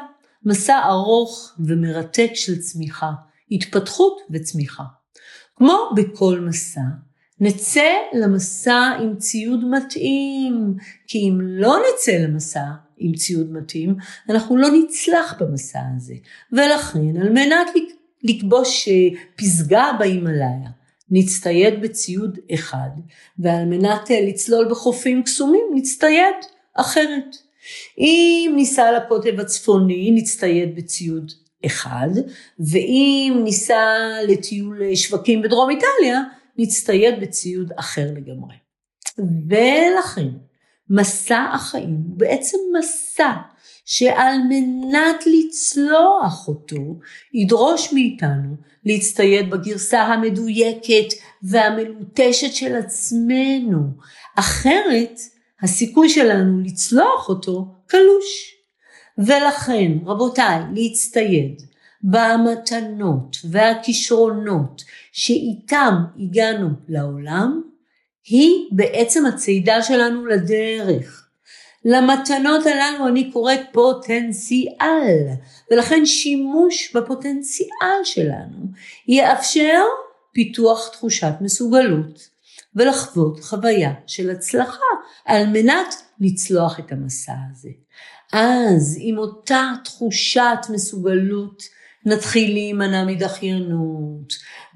מסע 0.46 0.86
ארוך 0.86 1.56
ומרתק 1.60 2.32
של 2.34 2.60
צמיחה, 2.60 3.12
התפתחות 3.52 4.22
וצמיחה. 4.30 4.84
כמו 5.56 5.90
בכל 5.96 6.40
מסע, 6.40 6.82
נצא 7.40 7.92
למסע 8.14 8.92
עם 9.02 9.16
ציוד 9.18 9.66
מתאים, 9.66 10.76
כי 11.08 11.18
אם 11.18 11.38
לא 11.42 11.78
נצא 11.78 12.12
למסע 12.12 12.64
עם 13.00 13.14
ציוד 13.14 13.52
מתאים, 13.52 13.96
אנחנו 14.30 14.58
לא 14.58 14.68
נצלח 14.70 15.36
במסע 15.40 15.80
הזה. 15.98 16.16
ולכן, 16.52 17.18
על 17.22 17.30
מנת 17.30 17.68
לכבוש 18.24 18.88
אה, 18.88 19.20
פסגה 19.36 19.92
בהימאליה, 20.00 20.70
נצטייד 21.12 21.82
בציוד 21.82 22.40
אחד, 22.54 22.90
ועל 23.40 23.66
מנת 23.66 24.12
אה, 24.12 24.22
לצלול 24.22 24.68
בחופים 24.70 25.24
קסומים, 25.24 25.66
נצטייד 25.74 26.36
אחרת. 26.74 27.36
אם 27.98 28.52
ניסע 28.56 28.92
לקוטב 28.92 29.40
הצפוני, 29.40 30.12
נצטייד 30.12 30.76
בציוד 30.76 31.32
אחד, 31.66 32.10
ואם 32.60 33.42
ניסע 33.44 33.84
לטיול 34.28 34.84
אה, 34.84 34.96
שווקים 34.96 35.42
בדרום 35.42 35.70
איטליה, 35.70 36.22
נצטייד 36.58 37.20
בציוד 37.22 37.72
אחר 37.76 38.08
לגמרי. 38.16 38.56
ולכן, 39.50 40.28
מסע 40.90 41.50
החיים 41.54 42.04
הוא 42.08 42.18
בעצם 42.18 42.58
מסע 42.80 43.34
שעל 43.86 44.38
מנת 44.50 45.24
לצלוח 45.26 46.48
אותו, 46.48 47.00
ידרוש 47.34 47.94
מאיתנו 47.94 48.56
להצטייד 48.86 49.50
בגרסה 49.50 50.02
המדויקת 50.02 51.14
והמלוטשת 51.44 52.54
של 52.54 52.76
עצמנו. 52.76 53.80
אחרת, 54.36 55.20
הסיכוי 55.62 56.10
שלנו 56.10 56.60
לצלוח 56.60 57.30
אותו 57.30 57.68
קלוש. 57.88 58.56
ולכן, 59.18 59.92
רבותיי, 60.06 60.60
להצטייד 60.76 61.62
במתנות 62.04 63.38
והכישרונות 63.50 64.84
שאיתם 65.12 65.94
הגענו 66.20 66.70
לעולם, 66.88 67.62
היא 68.30 68.66
בעצם 68.72 69.26
הצידה 69.26 69.82
שלנו 69.82 70.26
לדרך. 70.26 71.30
למתנות 71.86 72.66
הללו 72.66 73.08
אני 73.08 73.32
קוראת 73.32 73.62
פוטנציאל, 73.72 75.28
ולכן 75.72 76.06
שימוש 76.06 76.96
בפוטנציאל 76.96 78.04
שלנו 78.04 78.66
יאפשר 79.08 79.82
פיתוח 80.34 80.88
תחושת 80.88 81.34
מסוגלות 81.42 82.30
ולחוות 82.76 83.44
חוויה 83.44 83.94
של 84.08 84.30
הצלחה 84.30 84.86
על 85.26 85.48
מנת 85.48 85.96
לצלוח 86.20 86.80
את 86.80 86.92
המסע 86.92 87.34
הזה. 87.52 87.70
אז 88.34 88.98
עם 89.00 89.18
אותה 89.18 89.72
תחושת 89.84 90.60
מסוגלות 90.70 91.64
נתחיל 92.06 92.54
להימנע 92.54 93.06
מדחיינות, 93.06 94.34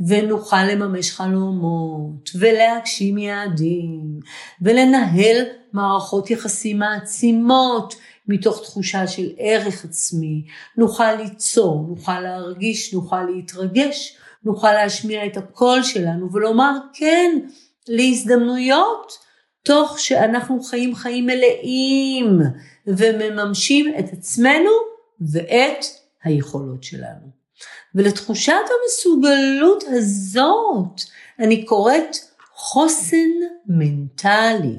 ונוכל 0.08 0.64
לממש 0.64 1.12
חלומות, 1.12 2.30
ולהגשים 2.36 3.18
יעדים, 3.18 4.20
ולנהל 4.62 5.46
מערכות 5.74 6.30
יחסים 6.30 6.80
מעצימות, 6.80 7.96
מתוך 8.28 8.64
תחושה 8.64 9.08
של 9.08 9.30
ערך 9.38 9.86
עצמי, 9.86 10.46
נוכל 10.78 11.16
ליצור, 11.16 11.86
נוכל 11.90 12.20
להרגיש, 12.20 12.94
נוכל 12.94 13.24
להתרגש, 13.24 14.18
נוכל 14.44 14.72
להשמיע 14.72 15.26
את 15.26 15.38
הקול 15.38 15.84
שלנו 15.84 16.34
ולומר 16.34 16.78
כן 16.94 17.40
להזדמנויות, 17.88 19.18
תוך 19.64 20.00
שאנחנו 20.00 20.64
חיים 20.64 20.96
חיים 20.96 21.26
מלאים 21.26 22.40
ומממשים 22.88 23.94
את 24.00 24.14
עצמנו 24.14 24.72
ואת 25.32 25.86
היכולות 26.24 26.84
שלנו. 26.84 27.44
ולתחושת 27.96 28.54
המסוגלות 28.54 29.84
הזאת 29.88 31.02
אני 31.40 31.66
קוראת 31.66 32.16
חוסן 32.54 33.30
מנטלי. 33.68 34.78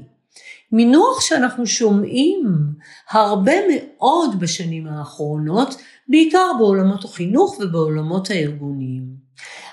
מינוח 0.72 1.20
שאנחנו 1.20 1.66
שומעים 1.66 2.42
הרבה 3.10 3.52
מאוד 3.68 4.40
בשנים 4.40 4.86
האחרונות, 4.86 5.74
בעיקר 6.08 6.50
בעולמות 6.58 7.04
החינוך 7.04 7.58
ובעולמות 7.60 8.30
הארגוניים. 8.30 9.04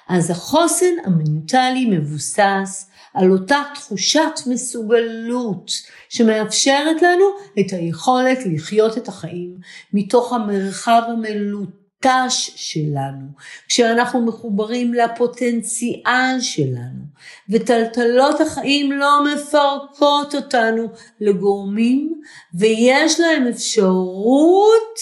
אז 0.10 0.29
החוסן 0.29 0.93
המנטלי 1.05 1.86
מבוסס 1.86 2.90
על 3.13 3.32
אותה 3.32 3.63
תחושת 3.76 4.39
מסוגלות 4.45 5.71
שמאפשרת 6.10 7.02
לנו 7.02 7.26
את 7.60 7.74
היכולת 7.74 8.38
לחיות 8.45 8.97
את 8.97 9.08
החיים 9.08 9.58
מתוך 9.93 10.34
המרחב 10.34 11.02
המלוטש 11.08 12.52
שלנו, 12.56 13.28
כשאנחנו 13.67 14.26
מחוברים 14.26 14.93
לפוטנציאל 14.93 16.38
שלנו, 16.39 17.04
וטלטלות 17.50 18.41
החיים 18.41 18.91
לא 18.91 19.24
מפרקות 19.26 20.36
אותנו 20.36 20.88
לגורמים, 21.19 22.21
ויש 22.54 23.19
להם 23.19 23.47
אפשרות 23.47 25.00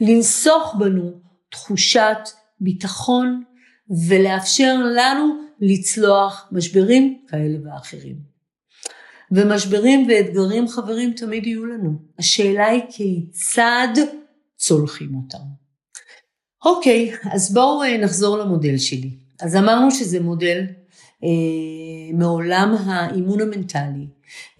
לנסוך 0.00 0.74
בנו 0.78 1.10
תחושת 1.50 2.18
ביטחון 2.60 3.42
ולאפשר 4.08 4.74
לנו 4.96 5.47
לצלוח 5.60 6.48
משברים 6.52 7.18
כאלה 7.28 7.58
ואחרים. 7.64 8.16
ומשברים 9.30 10.06
ואתגרים 10.08 10.68
חברים 10.68 11.12
תמיד 11.12 11.46
יהיו 11.46 11.66
לנו. 11.66 11.92
השאלה 12.18 12.66
היא 12.66 12.82
כיצד 12.90 13.88
צולחים 14.56 15.14
אותם. 15.14 15.44
אוקיי, 16.64 17.12
אז 17.32 17.54
בואו 17.54 17.82
אה, 17.82 17.98
נחזור 17.98 18.38
למודל 18.38 18.78
שלי. 18.78 19.10
אז 19.40 19.56
אמרנו 19.56 19.90
שזה 19.90 20.20
מודל 20.20 20.64
אה, 21.24 22.18
מעולם 22.18 22.74
האימון 22.84 23.40
המנטלי, 23.40 24.06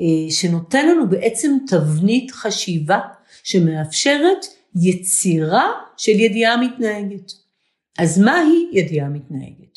אה, 0.01 0.31
שנותן 0.31 0.89
לנו 0.89 1.09
בעצם 1.09 1.57
תבנית 1.67 2.31
חשיבה 2.31 3.01
שמאפשרת 3.45 4.47
יצירה 4.77 5.71
של 5.97 6.13
ידיעה 6.13 6.57
מתנהגת. 6.57 7.33
אז 7.99 8.19
מהי 8.19 8.69
ידיעה 8.73 9.09
מתנהגת? 9.09 9.68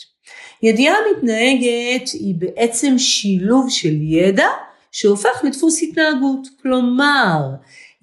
ידיעה 0.63 0.95
מתנהגת 1.11 2.09
היא 2.13 2.35
בעצם 2.35 2.97
שילוב 2.97 3.69
של 3.69 3.93
ידע 4.01 4.47
שהופך 4.91 5.43
לדפוס 5.43 5.83
התנהגות. 5.83 6.47
כלומר, 6.61 7.39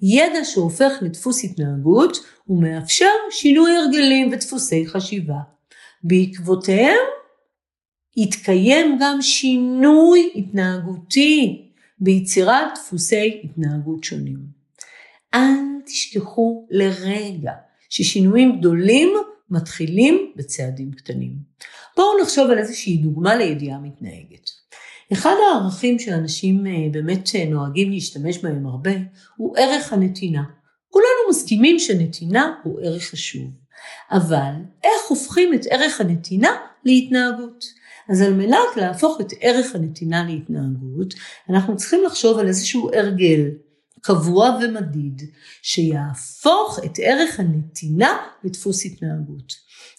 ידע 0.01 0.43
שהופך 0.43 0.91
לדפוס 1.01 1.43
התנהגות 1.43 2.17
הוא 2.45 2.61
מאפשר 2.61 3.11
שינוי 3.31 3.71
הרגלים 3.75 4.29
ודפוסי 4.31 4.87
חשיבה. 4.87 5.37
בעקבותיהם 6.03 6.97
יתקיים 8.17 8.97
גם 9.01 9.21
שינוי 9.21 10.29
התנהגותי 10.35 11.65
ביצירת 11.99 12.65
דפוסי 12.75 13.41
התנהגות 13.43 14.03
שונים. 14.03 14.39
אל 15.33 15.55
תשכחו 15.85 16.67
לרגע 16.69 17.51
ששינויים 17.89 18.59
גדולים 18.59 19.13
מתחילים 19.51 20.33
בצעדים 20.35 20.91
קטנים. 20.91 21.33
בואו 21.97 22.21
נחשוב 22.21 22.49
על 22.49 22.57
איזושהי 22.57 22.97
דוגמה 22.97 23.35
לידיעה 23.35 23.79
מתנהגת. 23.79 24.49
אחד 25.13 25.35
הערכים 25.51 25.99
שאנשים 25.99 26.67
אה, 26.67 26.71
באמת 26.91 27.29
נוהגים 27.49 27.91
להשתמש 27.91 28.37
בהם 28.37 28.65
הרבה 28.65 28.91
הוא 29.37 29.57
ערך 29.57 29.93
הנתינה. 29.93 30.43
כולנו 30.89 31.29
מסכימים 31.29 31.79
שנתינה 31.79 32.53
הוא 32.63 32.79
ערך 32.81 33.03
חשוב. 33.03 33.51
אבל 34.11 34.51
איך 34.83 35.09
הופכים 35.09 35.53
את 35.53 35.61
ערך 35.69 36.01
הנתינה 36.01 36.49
להתנהגות? 36.85 37.65
אז 38.09 38.21
על 38.21 38.33
מנת 38.33 38.77
להפוך 38.77 39.21
את 39.21 39.33
ערך 39.41 39.75
הנתינה 39.75 40.23
להתנהגות, 40.23 41.13
אנחנו 41.49 41.77
צריכים 41.77 42.03
לחשוב 42.05 42.39
על 42.39 42.47
איזשהו 42.47 42.89
הרגל 42.93 43.49
קבוע 44.01 44.57
ומדיד, 44.61 45.21
שיהפוך 45.61 46.79
את 46.85 46.99
ערך 47.01 47.39
הנתינה 47.39 48.17
לדפוס 48.43 48.85
התנהגות. 48.85 49.53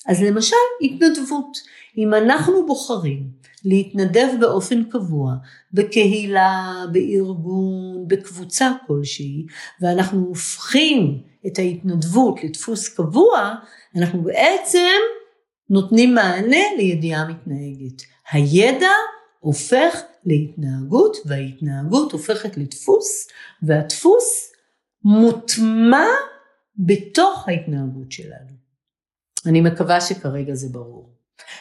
אז 0.06 0.22
למשל, 0.22 0.56
התנדבות. 0.82 1.58
אם 1.98 2.14
אנחנו 2.14 2.66
בוחרים 2.66 3.30
להתנדב 3.64 4.28
באופן 4.40 4.84
קבוע 4.84 5.34
בקהילה, 5.72 6.84
בארגון, 6.92 8.04
בקבוצה 8.06 8.72
כלשהי, 8.86 9.46
ואנחנו 9.80 10.26
הופכים 10.26 11.22
את 11.46 11.58
ההתנדבות 11.58 12.44
לדפוס 12.44 12.88
קבוע, 12.88 13.54
אנחנו 13.96 14.22
בעצם 14.22 14.98
נותנים 15.70 16.14
מענה 16.14 16.62
לידיעה 16.78 17.28
מתנהגת. 17.28 18.02
הידע 18.32 18.90
הופך 19.38 20.00
להתנהגות 20.24 21.16
וההתנהגות 21.26 22.12
הופכת 22.12 22.56
לדפוס 22.56 23.28
והדפוס 23.62 24.52
מוטמע 25.04 26.06
בתוך 26.76 27.48
ההתנהגות 27.48 28.12
שלנו. 28.12 28.60
אני 29.46 29.60
מקווה 29.60 30.00
שכרגע 30.00 30.54
זה 30.54 30.68
ברור. 30.68 31.10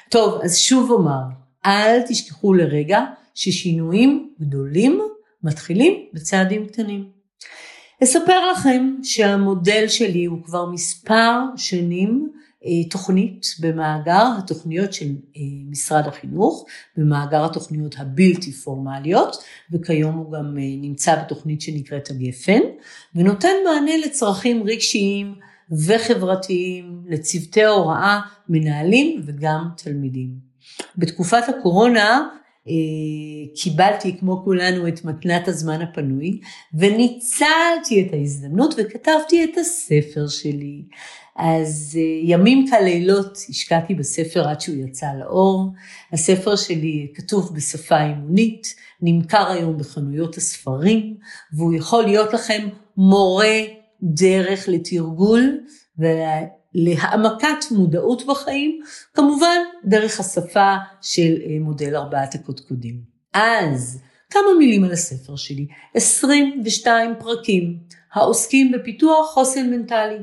טוב, 0.10 0.42
אז 0.44 0.58
שוב 0.58 0.92
אומר, 0.92 1.22
אל 1.66 2.02
תשכחו 2.08 2.54
לרגע 2.54 3.00
ששינויים 3.36 4.34
גדולים 4.42 5.02
מתחילים 5.44 6.06
בצעדים 6.14 6.68
קטנים. 6.68 7.10
אספר 8.04 8.52
לכם 8.52 8.96
שהמודל 9.04 9.88
שלי 9.88 10.26
הוא 10.26 10.44
כבר 10.44 10.66
מספר 10.66 11.40
שנים 11.56 12.32
תוכנית 12.90 13.46
במאגר 13.60 14.28
התוכניות 14.38 14.94
של 14.94 15.06
אה, 15.06 15.42
משרד 15.70 16.08
החינוך, 16.08 16.66
במאגר 16.98 17.46
התוכניות 17.46 17.96
הבלתי 17.98 18.52
פורמליות, 18.52 19.36
וכיום 19.72 20.16
הוא 20.16 20.32
גם 20.32 20.58
אה, 20.58 20.64
נמצא 20.82 21.16
בתוכנית 21.16 21.62
שנקראת 21.62 22.10
הגפן, 22.10 22.60
ונותן 23.16 23.54
מענה 23.66 23.98
לצרכים 23.98 24.64
רגשיים 24.64 25.36
וחברתיים, 25.72 27.04
לצוותי 27.08 27.66
הוראה, 27.66 28.20
מנהלים 28.50 29.22
וגם 29.26 29.70
תלמידים. 29.78 30.50
בתקופת 30.98 31.44
הקורונה 31.50 32.28
קיבלתי 33.56 34.18
כמו 34.18 34.42
כולנו 34.44 34.88
את 34.88 35.06
מתנת 35.06 35.48
הזמן 35.48 35.82
הפנוי 35.82 36.40
וניצלתי 36.74 38.02
את 38.08 38.14
ההזדמנות 38.14 38.74
וכתבתי 38.78 39.44
את 39.44 39.58
הספר 39.58 40.28
שלי. 40.28 40.84
אז 41.40 41.98
אה, 41.98 42.02
ימים 42.24 42.68
כלילות 42.70 43.38
השקעתי 43.50 43.96
בספר 43.96 44.48
עד 44.48 44.62
שהוא 44.62 44.76
יצא 44.76 45.08
לאור. 45.20 45.74
הספר 46.14 46.56
שלי 46.56 47.12
כתוב 47.16 47.56
בשפה 47.56 48.02
אימונית, 48.02 48.76
נמכר 49.02 49.48
היום 49.52 49.78
בחנויות 49.78 50.38
הספרים, 50.38 51.18
והוא 51.54 51.74
יכול 51.74 52.04
להיות 52.04 52.34
לכם 52.34 52.68
מורה 52.98 53.60
דרך 54.04 54.68
לתרגול 54.68 55.58
ולהעמקת 55.98 57.72
מודעות 57.72 58.26
בחיים, 58.26 58.82
כמובן 59.14 59.58
דרך 59.86 60.20
השפה 60.20 60.76
של 61.02 61.38
אה, 61.46 61.58
מודל 61.60 61.96
ארבעת 61.96 62.36
הקודקודים. 62.36 63.02
אז 63.34 64.02
כמה 64.30 64.54
מילים 64.60 64.84
על 64.84 64.92
הספר 64.92 65.36
שלי, 65.36 65.68
22 65.96 67.14
פרקים 67.20 67.78
העוסקים 68.14 68.72
בפיתוח 68.72 69.34
חוסן 69.34 69.70
מנטלי. 69.70 70.20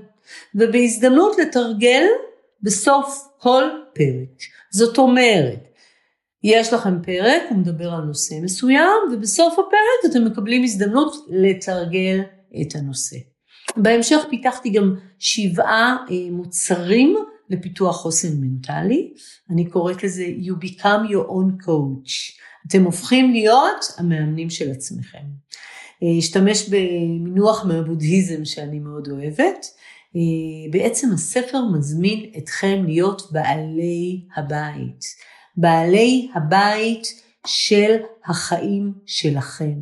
ובהזדמנות 0.55 1.37
לתרגל 1.39 2.05
בסוף 2.63 3.29
כל 3.39 3.65
פרק. 3.95 4.43
זאת 4.73 4.99
אומרת, 4.99 5.67
יש 6.43 6.73
לכם 6.73 7.03
פרק, 7.03 7.43
הוא 7.51 7.59
מדבר 7.59 7.91
על 7.93 8.01
נושא 8.01 8.35
מסוים, 8.43 8.99
ובסוף 9.13 9.53
הפרק 9.53 10.13
אתם 10.13 10.25
מקבלים 10.25 10.65
הזדמנות 10.65 11.27
לתרגל 11.29 12.21
את 12.63 12.75
הנושא. 12.75 13.17
בהמשך 13.77 14.19
פיתחתי 14.31 14.71
גם 14.71 14.95
שבעה 15.19 15.97
אה, 16.11 16.31
מוצרים 16.31 17.17
לפיתוח 17.51 17.97
חוסן 17.97 18.41
מנטלי, 18.41 19.13
אני 19.51 19.71
קוראת 19.71 20.05
לזה 20.05 20.25
You 20.25 20.65
become 20.65 21.11
your 21.11 21.29
own 21.29 21.67
coach, 21.67 22.41
אתם 22.69 22.85
הופכים 22.85 23.33
להיות 23.33 23.85
המאמנים 23.99 24.51
של 24.51 24.71
עצמכם. 24.71 25.25
אה, 26.03 26.19
אשתמש 26.19 26.69
במינוח 26.69 27.65
מהבודהיזם 27.65 28.45
שאני 28.45 28.79
מאוד 28.79 29.09
אוהבת, 29.11 29.41
אה, 29.41 29.96
בעצם 30.71 31.13
הספר 31.13 31.59
מזמין 31.75 32.33
אתכם 32.39 32.83
להיות 32.87 33.33
בעלי 33.33 34.27
הבית, 34.37 35.01
בעלי 35.57 36.29
הבית 36.35 37.23
של 37.47 37.97
החיים 38.25 38.93
שלכם. 39.07 39.75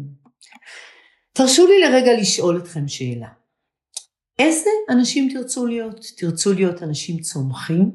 תרשו 1.32 1.66
לי 1.66 1.80
לרגע 1.80 2.12
לשאול 2.20 2.58
אתכם 2.58 2.88
שאלה. 2.88 3.28
איזה 4.38 4.70
אנשים 4.90 5.28
תרצו 5.34 5.66
להיות? 5.66 6.06
תרצו 6.16 6.52
להיות 6.52 6.82
אנשים 6.82 7.20
צומחים? 7.20 7.90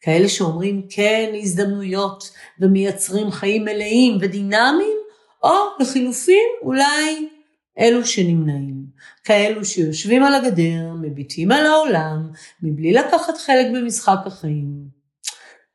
כאלה 0.00 0.28
שאומרים 0.28 0.86
כן 0.90 1.30
להזדמנויות 1.32 2.30
ומייצרים 2.60 3.30
חיים 3.30 3.64
מלאים 3.64 4.18
ודינמיים? 4.20 4.98
או 5.42 5.50
לחילופין 5.80 6.48
אולי 6.62 7.28
אלו 7.78 8.06
שנמנעים, 8.06 8.73
כאלו 9.24 9.64
שיושבים 9.64 10.22
על 10.22 10.34
הגדר, 10.34 10.92
מביטים 11.02 11.52
על 11.52 11.66
העולם, 11.66 12.30
מבלי 12.62 12.92
לקחת 12.92 13.36
חלק 13.36 13.66
במשחק 13.74 14.18
החיים. 14.26 14.88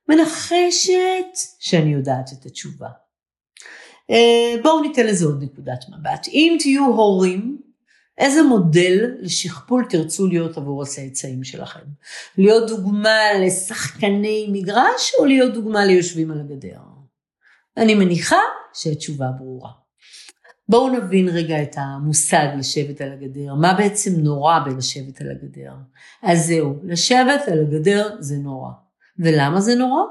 מנחשת 0.10 1.58
שאני 1.60 1.94
יודעת 1.94 2.30
את 2.34 2.46
התשובה. 2.46 2.88
אה, 4.10 4.62
בואו 4.64 4.82
ניתן 4.82 5.08
לזה 5.08 5.26
עוד 5.26 5.44
נקודת 5.44 5.86
מבט. 5.90 6.28
אם 6.28 6.58
תהיו 6.60 6.86
הורים, 6.86 7.62
איזה 8.18 8.44
מודל 8.44 9.16
לשכפול 9.20 9.86
תרצו 9.90 10.28
להיות 10.28 10.58
עבור 10.58 10.84
הצאצאים 10.84 11.44
שלכם? 11.44 11.86
להיות 12.38 12.70
דוגמה 12.70 13.18
לשחקני 13.46 14.48
מגרש 14.52 15.12
או 15.20 15.26
להיות 15.26 15.54
דוגמה 15.54 15.86
ליושבים 15.86 16.32
על 16.32 16.40
הגדר? 16.40 16.80
אני 17.78 17.96
מניחה 17.96 18.40
שהתשובה 18.74 19.28
ברורה. 19.38 19.72
בואו 20.70 20.90
נבין 20.90 21.28
רגע 21.30 21.64
את 21.64 21.76
המושג 21.78 22.48
לשבת 22.58 23.02
על 23.02 23.12
הגדר, 23.14 23.54
מה 23.56 23.74
בעצם 23.74 24.12
נורא 24.20 24.60
בלשבת 24.66 25.22
על 25.22 25.32
הגדר. 25.32 25.74
אז 26.24 26.46
זהו, 26.46 26.76
לשבת 26.84 27.48
על 27.48 27.60
הגדר 27.62 28.16
זה 28.20 28.38
נורא. 28.38 28.72
ולמה 29.20 29.62
זה 29.62 29.76
נורא? 29.76 30.02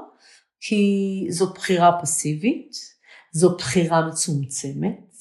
כי 0.61 1.25
זו 1.29 1.53
בחירה 1.53 2.01
פסיבית, 2.01 2.71
זו 3.31 3.57
בחירה 3.57 4.07
מצומצמת, 4.07 5.13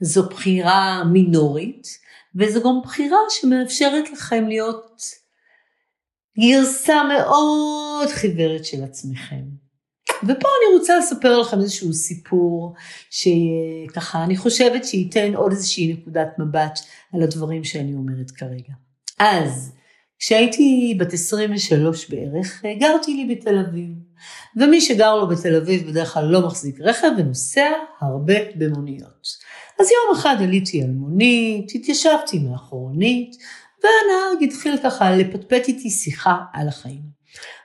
זו 0.00 0.28
בחירה 0.28 1.04
מינורית, 1.04 1.86
וזו 2.34 2.60
גם 2.60 2.80
בחירה 2.84 3.18
שמאפשרת 3.30 4.10
לכם 4.10 4.44
להיות 4.48 5.00
גרסה 6.40 7.02
מאוד 7.04 8.08
חיוורת 8.08 8.64
של 8.64 8.84
עצמכם. 8.84 9.59
ופה 10.22 10.48
אני 10.48 10.78
רוצה 10.78 10.98
לספר 10.98 11.38
לכם 11.38 11.60
איזשהו 11.60 11.92
סיפור 11.92 12.74
שככה 13.10 14.24
אני 14.24 14.36
חושבת 14.36 14.84
שייתן 14.84 15.34
עוד 15.34 15.52
איזושהי 15.52 15.92
נקודת 15.92 16.28
מבט 16.38 16.78
על 17.14 17.22
הדברים 17.22 17.64
שאני 17.64 17.94
אומרת 17.94 18.30
כרגע. 18.30 18.72
אז 19.18 19.72
כשהייתי 20.18 20.96
בת 21.00 21.12
23 21.12 22.10
בערך, 22.10 22.62
גרתי 22.80 23.14
לי 23.14 23.34
בתל 23.34 23.58
אביב. 23.58 23.88
ומי 24.56 24.80
שגר 24.80 25.16
לו 25.16 25.28
בתל 25.28 25.56
אביב 25.56 25.90
בדרך 25.90 26.14
כלל 26.14 26.24
לא 26.24 26.46
מחזיק 26.46 26.80
רכב 26.80 27.10
ונוסע 27.18 27.70
הרבה 28.00 28.34
במוניות. 28.56 29.28
אז 29.80 29.86
יום 29.90 30.18
אחד 30.18 30.36
עליתי 30.42 30.82
על 30.82 30.90
מונית, 30.90 31.72
התיישבתי 31.74 32.38
מאחורנית, 32.38 33.36
והנהג 33.82 34.44
התחיל 34.44 34.76
ככה 34.82 35.10
לפטפט 35.16 35.68
איתי 35.68 35.90
שיחה 35.90 36.36
על 36.52 36.68
החיים. 36.68 37.02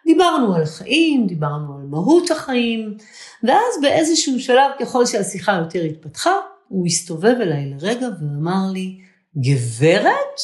דיברנו 0.06 0.56
על 0.56 0.63
החיים, 0.63 1.28
דיברנו 1.28 1.75
מהות 1.89 2.32
החיים, 2.32 2.98
ואז 3.43 3.82
באיזשהו 3.82 4.39
שלב, 4.39 4.71
ככל 4.80 5.06
שהשיחה 5.06 5.54
יותר 5.54 5.82
התפתחה, 5.82 6.34
הוא 6.67 6.86
הסתובב 6.86 7.36
אליי 7.41 7.65
לרגע 7.65 8.08
ואמר 8.19 8.71
לי, 8.74 9.00
גברת, 9.38 10.39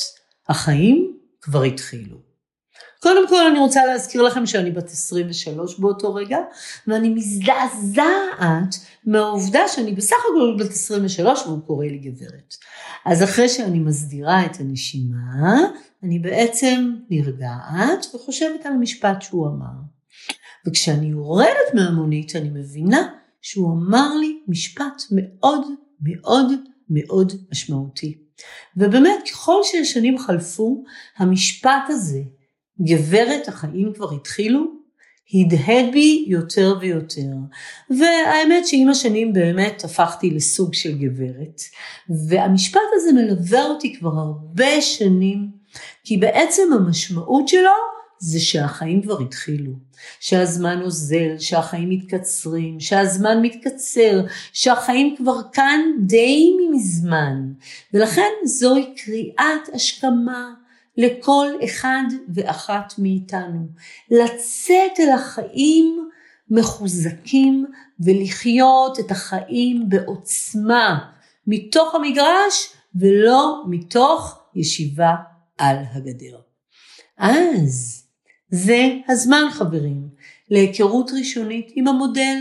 החיים 0.50 1.18
כבר 1.42 1.64
התחילו. 1.64 2.32
קודם 3.00 3.28
כל 3.28 3.48
אני 3.48 3.60
רוצה 3.60 3.86
להזכיר 3.86 4.22
לכם 4.22 4.46
שאני 4.46 4.72
בת 4.72 4.90
23 4.90 5.80
באותו 5.80 6.14
רגע, 6.14 6.38
ואני 6.88 7.10
מזדעזעת 7.10 8.76
מהעובדה 9.06 9.68
שאני 9.68 9.92
בסך 9.92 10.16
הכל 10.30 10.64
בת 10.64 10.72
23 10.72 11.46
והוא 11.46 11.60
קורא 11.68 11.86
לי 11.86 11.98
גברת. 11.98 12.56
אז 13.06 13.24
אחרי 13.24 13.50
שאני 13.50 13.80
מסדירה 13.80 14.46
את 14.46 14.60
הנשימה, 14.60 15.60
אני 16.04 16.20
בעצם 16.20 16.96
נרגעת 17.10 18.06
וחושבת 18.16 18.66
על 18.66 18.74
המשפט 18.74 19.22
שהוא 19.22 19.48
אמר. 19.48 20.01
וכשאני 20.68 21.08
יורדת 21.08 21.74
מהמונית 21.74 22.36
אני 22.36 22.50
מבינה 22.50 23.08
שהוא 23.42 23.74
אמר 23.74 24.16
לי 24.20 24.40
משפט 24.48 25.02
מאוד 25.12 25.68
מאוד 26.02 26.52
מאוד 26.90 27.34
משמעותי. 27.52 28.18
ובאמת 28.78 29.20
ככל 29.32 29.62
שהשנים 29.64 30.18
חלפו, 30.18 30.84
המשפט 31.18 31.84
הזה, 31.88 32.22
גברת 32.82 33.48
החיים 33.48 33.94
כבר 33.96 34.14
התחילו, 34.16 34.82
הדהד 35.34 35.92
בי 35.92 36.26
יותר 36.28 36.78
ויותר. 36.82 37.32
והאמת 37.90 38.68
שעם 38.68 38.90
השנים 38.90 39.34
באמת 39.34 39.84
הפכתי 39.84 40.30
לסוג 40.30 40.74
של 40.74 40.98
גברת. 40.98 41.62
והמשפט 42.30 42.82
הזה 42.94 43.14
מלווה 43.14 43.66
אותי 43.66 43.96
כבר 44.00 44.12
הרבה 44.12 44.82
שנים, 44.82 45.52
כי 46.04 46.18
בעצם 46.18 46.74
המשמעות 46.74 47.48
שלו 47.48 47.72
זה 48.20 48.40
שהחיים 48.40 49.02
כבר 49.02 49.22
התחילו, 49.22 49.72
שהזמן 50.20 50.82
אוזל, 50.82 51.38
שהחיים 51.40 51.90
מתקצרים, 51.90 52.80
שהזמן 52.80 53.42
מתקצר, 53.42 54.22
שהחיים 54.54 55.16
כבר 55.18 55.38
כאן 55.54 55.80
די 56.06 56.58
מזמן. 56.72 57.52
ולכן 57.94 58.32
זוהי 58.46 58.96
קריאת 58.96 59.74
השכמה 59.74 60.54
לכל 60.98 61.48
אחד 61.66 62.04
ואחת 62.34 62.94
מאיתנו, 62.98 63.68
לצאת 64.12 65.00
אל 65.00 65.10
החיים 65.10 66.10
מחוזקים 66.50 67.66
ולחיות 68.00 69.00
את 69.00 69.12
החיים 69.12 69.90
בעוצמה, 69.90 71.00
מתוך 71.48 71.96
המגרש 71.96 72.74
ולא 72.96 73.64
מתוך 73.70 74.40
ישיבה 74.56 75.14
על 75.58 75.78
הגדר. 75.92 76.40
אז 77.18 78.01
זה 78.52 78.90
הזמן 79.10 79.44
חברים, 79.52 80.08
להיכרות 80.50 81.12
ראשונית 81.20 81.72
עם 81.76 81.88
המודל. 81.88 82.38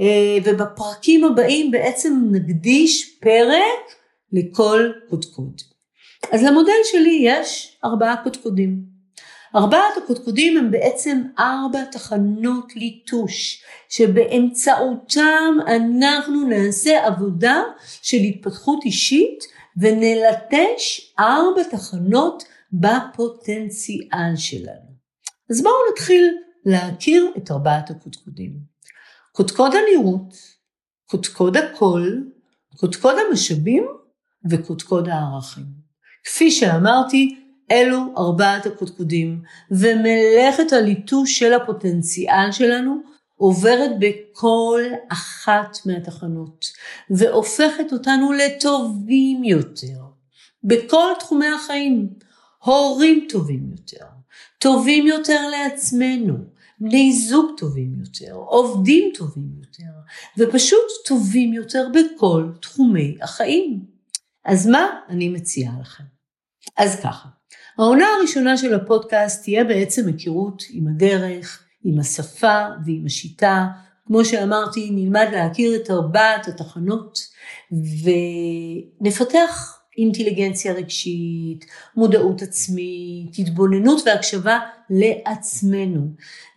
אה, 0.00 0.38
ובפרקים 0.44 1.24
הבאים 1.24 1.70
בעצם 1.70 2.22
נקדיש 2.30 3.18
פרק 3.20 3.94
לכל 4.32 4.90
קודקוד. 5.10 5.60
אז 6.32 6.42
למודל 6.42 6.72
שלי 6.84 7.18
יש 7.22 7.78
ארבעה 7.84 8.16
קודקודים. 8.22 8.96
ארבעת 9.56 9.96
הקודקודים 9.96 10.56
הם 10.56 10.70
בעצם 10.70 11.22
ארבע 11.38 11.84
תחנות 11.84 12.76
ליטוש, 12.76 13.62
שבאמצעותם 13.88 15.56
אנחנו 15.66 16.48
נעשה 16.48 17.06
עבודה 17.06 17.62
של 18.02 18.16
התפתחות 18.16 18.84
אישית 18.84 19.44
ונלטש 19.76 21.14
ארבע 21.18 21.62
תחנות 21.62 22.44
בפוטנציאל 22.72 24.36
שלנו. 24.36 24.85
אז 25.50 25.62
בואו 25.62 25.74
נתחיל 25.92 26.36
להכיר 26.64 27.32
את 27.36 27.50
ארבעת 27.50 27.90
הקודקודים. 27.90 28.52
קודקוד 29.32 29.72
הנראות, 29.74 30.34
קודקוד 31.06 31.56
הקול, 31.56 32.30
קודקוד 32.76 33.14
המשאבים 33.28 33.86
וקודקוד 34.50 35.08
הערכים. 35.08 35.64
כפי 36.24 36.50
שאמרתי, 36.50 37.36
אלו 37.70 37.98
ארבעת 38.18 38.66
הקודקודים, 38.66 39.42
ומלאכת 39.70 40.72
הליטוש 40.72 41.38
של 41.38 41.52
הפוטנציאל 41.52 42.52
שלנו 42.52 43.00
עוברת 43.34 43.90
בכל 43.98 44.82
אחת 45.12 45.78
מהתחנות, 45.86 46.64
והופכת 47.10 47.92
אותנו 47.92 48.32
לטובים 48.32 49.44
יותר, 49.44 50.00
בכל 50.64 51.12
תחומי 51.18 51.46
החיים, 51.46 52.08
הורים 52.64 53.26
טובים 53.28 53.70
יותר, 53.70 54.15
טובים 54.58 55.06
יותר 55.06 55.40
לעצמנו, 55.50 56.34
בני 56.80 57.12
זוג 57.12 57.50
טובים 57.58 57.94
יותר, 58.00 58.34
עובדים 58.34 59.12
טובים 59.14 59.50
יותר, 59.58 59.92
ופשוט 60.38 60.86
טובים 61.06 61.52
יותר 61.52 61.88
בכל 61.94 62.48
תחומי 62.60 63.16
החיים. 63.22 63.84
אז 64.44 64.66
מה 64.66 64.86
אני 65.08 65.28
מציעה 65.28 65.72
לכם? 65.80 66.04
אז 66.76 67.00
ככה, 67.00 67.28
העונה 67.78 68.06
הראשונה 68.18 68.56
של 68.56 68.74
הפודקאסט 68.74 69.42
תהיה 69.42 69.64
בעצם 69.64 70.06
היכרות 70.06 70.62
עם 70.70 70.88
הדרך, 70.88 71.64
עם 71.84 71.98
השפה 71.98 72.64
ועם 72.86 73.02
השיטה. 73.06 73.66
כמו 74.06 74.24
שאמרתי, 74.24 74.90
נלמד 74.90 75.26
להכיר 75.32 75.76
את 75.76 75.90
ארבעת 75.90 76.48
התחנות 76.48 77.18
ונפתח 79.00 79.78
אינטליגנציה 79.98 80.72
רגשית, 80.72 81.66
מודעות 81.96 82.42
עצמית, 82.42 83.38
התבוננות 83.38 84.02
והקשבה 84.06 84.58
לעצמנו. 84.90 86.00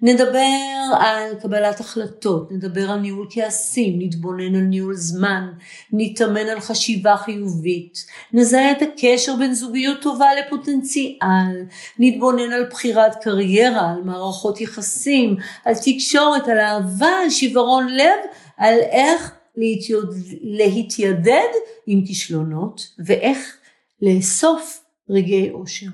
נדבר 0.02 0.96
על 1.00 1.36
קבלת 1.42 1.80
החלטות, 1.80 2.52
נדבר 2.52 2.92
על 2.92 3.00
ניהול 3.00 3.28
כעסים, 3.30 4.00
נתבונן 4.00 4.56
על 4.56 4.62
ניהול 4.62 4.96
זמן, 4.96 5.50
נתאמן 5.94 6.48
על 6.48 6.60
חשיבה 6.60 7.18
חיובית, 7.18 8.06
נזהה 8.34 8.72
את 8.72 8.82
הקשר 8.82 9.36
בין 9.36 9.54
זוגיות 9.54 10.02
טובה 10.02 10.28
לפוטנציאל, 10.40 11.66
נתבונן 12.00 12.52
על 12.52 12.66
בחירת 12.70 13.16
קריירה, 13.24 13.92
על 13.92 14.02
מערכות 14.04 14.62
יחסים, 14.62 15.36
על 15.66 15.74
תקשורת, 15.86 16.48
על 16.48 16.60
אהבה, 16.60 17.12
על 17.24 17.30
שיוורון 17.30 17.88
לב, 17.88 18.20
על 18.58 18.76
איך 18.80 19.39
להתיידד 20.42 21.50
עם 21.88 22.06
כישלונות 22.06 22.94
ואיך 23.06 23.58
לאסוף 24.02 24.84
רגעי 25.10 25.50
אושר. 25.52 25.88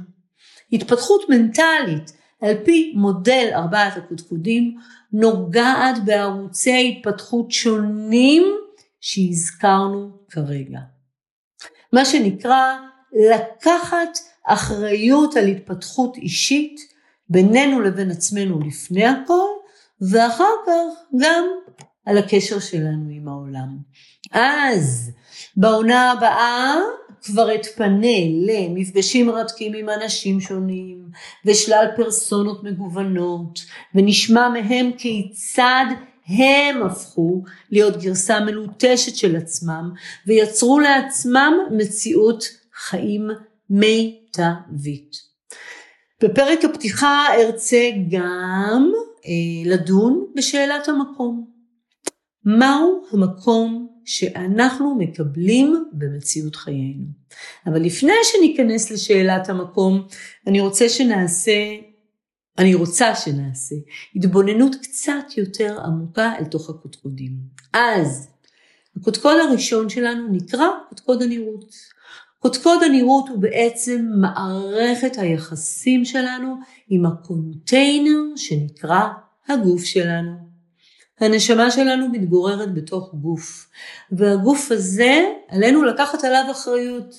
התפתחות 0.74 1.30
מנטלית 1.30 2.12
על 2.42 2.56
פי 2.66 2.94
מודל 2.96 3.50
ארבעת 3.54 3.98
הקודקודים 3.98 4.78
נוגעת 5.14 6.06
בערוצי 6.06 6.98
התפתחות 6.98 7.52
שונים 7.52 8.44
שהזכרנו 9.02 10.12
כרגע. 10.30 10.80
מה 11.94 12.06
שנקרא 12.06 12.78
לקחת 13.14 14.20
אחריות 14.46 15.36
על 15.36 15.48
התפתחות 15.48 16.18
אישית 16.18 16.80
בינינו 17.30 17.82
לבין 17.82 18.12
עצמנו 18.12 18.60
לפני 18.60 19.06
הכל 19.06 19.48
ואחר 20.12 20.54
כך 20.66 21.18
גם 21.18 21.46
על 22.06 22.18
הקשר 22.18 22.60
שלנו 22.60 23.10
עם 23.10 23.28
העולם. 23.28 23.78
אז 24.32 25.12
בעונה 25.58 26.12
הבאה 26.12 26.76
כבר 27.22 27.56
אתפנה 27.56 28.18
למפגשים 28.48 29.28
מרתקים 29.28 29.74
עם 29.74 29.90
אנשים 29.90 30.42
שונים 30.42 31.06
ושלל 31.46 31.86
פרסונות 31.96 32.64
מגוונות 32.64 33.60
ונשמע 33.96 34.50
מהם 34.50 34.92
כיצד 34.98 35.86
הם 36.28 36.84
הפכו 36.84 37.44
להיות 37.72 37.98
גרסה 37.98 38.40
מלוטשת 38.40 39.16
של 39.16 39.36
עצמם 39.36 39.92
ויצרו 40.28 40.80
לעצמם 40.80 41.54
מציאות 41.72 42.44
חיים 42.74 43.28
מיטבית. 43.70 45.12
בפרק 46.24 46.66
הפתיחה 46.66 47.26
ארצה 47.38 47.90
גם 48.10 48.92
אה, 49.26 49.72
לדון 49.72 50.26
בשאלת 50.36 50.88
המקום. 50.88 51.55
מהו 52.46 53.06
המקום 53.12 53.88
שאנחנו 54.06 54.96
מקבלים 54.96 55.86
במציאות 55.94 56.56
חיינו. 56.56 57.06
אבל 57.68 57.82
לפני 57.82 58.14
שניכנס 58.24 58.92
לשאלת 58.92 59.50
המקום, 59.50 60.08
אני 60.48 60.62
רוצה 60.62 60.90
שנעשה, 60.90 61.76
אני 62.58 62.76
רוצה 62.76 63.16
שנעשה 63.16 63.76
התבוננות 64.16 64.76
קצת 64.76 65.38
יותר 65.38 65.80
עמוקה 65.86 66.34
אל 66.40 66.46
תוך 66.46 66.70
הקודקודים. 66.70 67.32
אז, 67.74 68.28
הקודקוד 68.98 69.38
הראשון 69.50 69.90
שלנו 69.90 70.28
נקרא 70.32 70.68
קודקוד 70.90 71.22
הנראות. 71.22 71.72
קודקוד 72.40 72.84
הנראות 72.84 73.30
הוא 73.30 73.38
בעצם 73.38 74.06
מערכת 74.22 75.18
היחסים 75.18 76.06
שלנו 76.06 76.56
עם 76.90 77.06
הקונטיינר 77.06 78.20
שנקרא 78.36 79.08
הגוף 79.48 79.84
שלנו. 79.84 80.55
הנשמה 81.20 81.72
שלנו 81.72 82.10
מתגוררת 82.10 82.74
בתוך 82.74 83.14
גוף, 83.14 83.68
והגוף 84.12 84.72
הזה, 84.72 85.26
עלינו 85.48 85.84
לקחת 85.84 86.24
עליו 86.24 86.44
אחריות. 86.52 87.16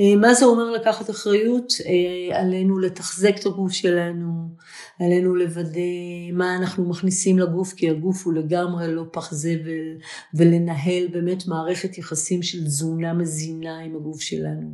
אה, 0.00 0.16
מה 0.16 0.34
זה 0.34 0.44
אומר 0.44 0.70
לקחת 0.70 1.10
אחריות? 1.10 1.72
אה, 1.86 2.40
עלינו 2.40 2.78
לתחזק 2.78 3.36
את 3.40 3.46
הגוף 3.46 3.72
שלנו, 3.72 4.48
עלינו 5.00 5.34
לוודא 5.34 5.80
מה 6.32 6.56
אנחנו 6.56 6.88
מכניסים 6.88 7.38
לגוף, 7.38 7.72
כי 7.72 7.90
הגוף 7.90 8.26
הוא 8.26 8.34
לגמרי 8.34 8.94
לא 8.94 9.02
פח 9.12 9.34
זבל, 9.34 9.98
ולנהל 10.34 11.08
באמת 11.12 11.46
מערכת 11.46 11.98
יחסים 11.98 12.42
של 12.42 12.64
תזונה 12.64 13.14
מזינה 13.14 13.78
עם 13.78 13.96
הגוף 13.96 14.20
שלנו. 14.20 14.70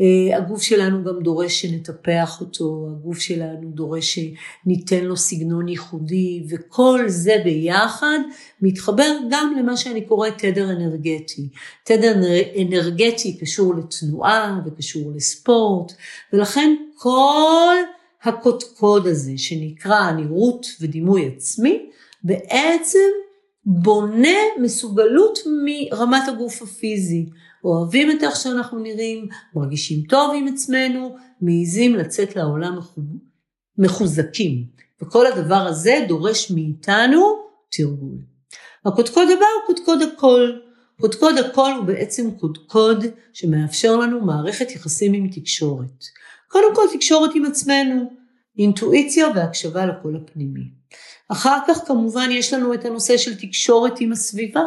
אה, 0.00 0.36
הגוף 0.36 0.62
שלנו 0.62 1.04
גם 1.04 1.22
דורש 1.22 1.62
שנטפח 1.62 2.40
אותו, 2.40 2.88
הגוף 2.92 3.18
שלנו 3.18 3.70
דורש 3.70 4.18
שניתן 4.18 5.04
לו 5.04 5.16
סגנון 5.16 5.68
ייחודי, 5.68 6.44
וכל 6.48 7.04
זה 7.06 7.36
ביחד 7.44 8.18
מתחבר 8.62 9.16
גם 9.30 9.54
למה 9.58 9.76
שאני 9.76 10.04
קוראת 10.04 10.38
תדר 10.38 10.70
אנרגטי. 10.70 11.48
תדר 11.84 12.14
אנרגטי 12.62 13.38
קשור 13.38 13.74
לתנועה 13.74 14.60
וקשור 14.66 15.12
לספורט, 15.16 15.92
ולכן 16.32 16.74
כל 16.94 17.74
הקודקוד 18.24 19.06
הזה 19.06 19.32
שנקרא 19.36 20.10
נראות 20.10 20.66
ודימוי 20.80 21.32
עצמי, 21.36 21.90
בעצם 22.22 23.08
בונה 23.64 24.38
מסוגלות 24.60 25.38
מרמת 25.64 26.28
הגוף 26.28 26.62
הפיזי. 26.62 27.26
אוהבים 27.64 28.10
את 28.10 28.22
איך 28.22 28.36
שאנחנו 28.36 28.78
נראים, 28.78 29.28
מרגישים 29.54 30.02
טוב 30.08 30.32
עם 30.36 30.48
עצמנו, 30.48 31.16
מעיזים 31.40 31.94
לצאת 31.94 32.36
לעולם 32.36 32.78
מחוזקים. 33.78 34.64
וכל 35.02 35.26
הדבר 35.26 35.54
הזה 35.54 36.04
דורש 36.08 36.50
מאיתנו 36.50 37.44
תרגול. 37.70 38.18
הקודקוד 38.84 39.28
הבא 39.30 39.46
הוא 39.54 39.74
קודקוד 39.74 40.02
הקול. 40.02 40.60
קודקוד 41.00 41.38
הקול 41.38 41.72
הוא 41.72 41.84
בעצם 41.84 42.30
קודקוד 42.30 43.04
שמאפשר 43.32 43.96
לנו 43.96 44.20
מערכת 44.20 44.70
יחסים 44.70 45.12
עם 45.12 45.28
תקשורת. 45.28 46.04
קודם 46.54 46.74
כל 46.74 46.82
תקשורת 46.92 47.30
עם 47.34 47.44
עצמנו, 47.44 48.10
אינטואיציה 48.58 49.28
והקשבה 49.34 49.86
לקול 49.86 50.16
הפנימי. 50.16 50.60
אחר 51.28 51.58
כך 51.68 51.78
כמובן 51.86 52.28
יש 52.32 52.52
לנו 52.52 52.74
את 52.74 52.84
הנושא 52.84 53.16
של 53.16 53.38
תקשורת 53.38 54.00
עם 54.00 54.12
הסביבה, 54.12 54.62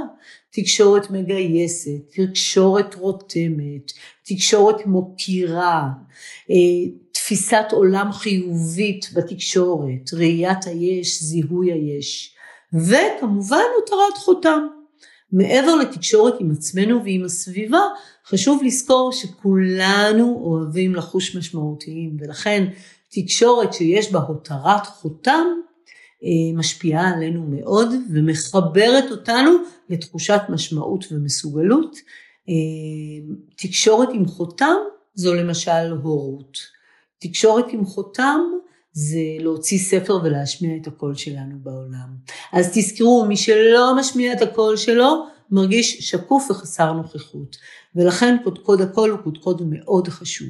תקשורת 0.51 1.11
מגייסת, 1.11 2.15
תקשורת 2.15 2.95
רותמת, 2.95 3.91
תקשורת 4.25 4.85
מוקירה, 4.85 5.87
אה, 6.49 6.91
תפיסת 7.11 7.65
עולם 7.71 8.11
חיובית 8.11 9.09
בתקשורת, 9.13 10.13
ראיית 10.13 10.65
היש, 10.65 11.23
זיהוי 11.23 11.71
היש, 11.71 12.35
וכמובן 12.73 13.65
הותרת 13.75 14.17
חותם. 14.17 14.67
מעבר 15.31 15.75
לתקשורת 15.75 16.33
עם 16.39 16.51
עצמנו 16.51 17.03
ועם 17.03 17.25
הסביבה, 17.25 17.81
חשוב 18.29 18.63
לזכור 18.63 19.11
שכולנו 19.11 20.41
אוהבים 20.43 20.95
לחוש 20.95 21.35
משמעותיים, 21.35 22.17
ולכן 22.19 22.67
תקשורת 23.09 23.73
שיש 23.73 24.11
בה 24.11 24.19
הותרת 24.19 24.87
חותם, 24.87 25.45
אה, 26.23 26.57
משפיעה 26.57 27.09
עלינו 27.09 27.45
מאוד 27.49 27.89
ומחברת 28.13 29.11
אותנו 29.11 29.51
לתחושת 29.89 30.41
משמעות 30.49 31.05
ומסוגלות. 31.11 31.97
אה, 32.49 32.53
תקשורת 33.55 34.09
עם 34.13 34.25
חותם 34.25 34.75
זו 35.15 35.33
למשל 35.33 35.91
הורות. 36.03 36.57
תקשורת 37.19 37.65
עם 37.69 37.85
חותם 37.85 38.39
זה 38.91 39.19
להוציא 39.39 39.79
ספר 39.79 40.19
ולהשמיע 40.23 40.77
את 40.81 40.87
הקול 40.87 41.15
שלנו 41.15 41.59
בעולם. 41.63 42.09
אז 42.53 42.71
תזכרו, 42.73 43.25
מי 43.27 43.37
שלא 43.37 43.95
משמיע 43.99 44.33
את 44.33 44.41
הקול 44.41 44.77
שלו, 44.77 45.25
מרגיש 45.51 46.09
שקוף 46.09 46.51
וחסר 46.51 46.93
נוכחות. 46.93 47.55
ולכן 47.95 48.37
קודקוד 48.43 48.81
הקול 48.81 49.09
הוא 49.09 49.19
קודקוד 49.19 49.61
מאוד 49.65 50.07
חשוב. 50.07 50.47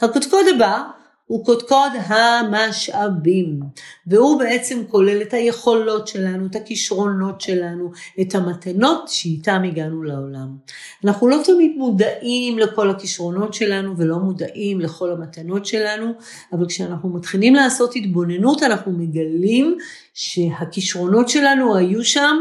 הקודקוד 0.00 0.44
הבא 0.54 0.82
הוא 1.28 1.44
קודקוד 1.44 1.92
המשאבים, 2.06 3.60
והוא 4.06 4.38
בעצם 4.38 4.82
כולל 4.88 5.22
את 5.22 5.34
היכולות 5.34 6.08
שלנו, 6.08 6.46
את 6.46 6.56
הכישרונות 6.56 7.40
שלנו, 7.40 7.90
את 8.20 8.34
המתנות 8.34 9.08
שאיתם 9.08 9.62
הגענו 9.64 10.02
לעולם. 10.02 10.56
אנחנו 11.04 11.28
לא 11.28 11.36
תמיד 11.44 11.72
מודעים 11.76 12.58
לכל 12.58 12.90
הכישרונות 12.90 13.54
שלנו 13.54 13.96
ולא 13.96 14.18
מודעים 14.18 14.80
לכל 14.80 15.12
המתנות 15.12 15.66
שלנו, 15.66 16.12
אבל 16.52 16.66
כשאנחנו 16.68 17.08
מתחילים 17.08 17.54
לעשות 17.54 17.96
התבוננות 17.96 18.62
אנחנו 18.62 18.92
מגלים 18.92 19.78
שהכישרונות 20.14 21.28
שלנו 21.28 21.76
היו 21.76 22.04
שם 22.04 22.36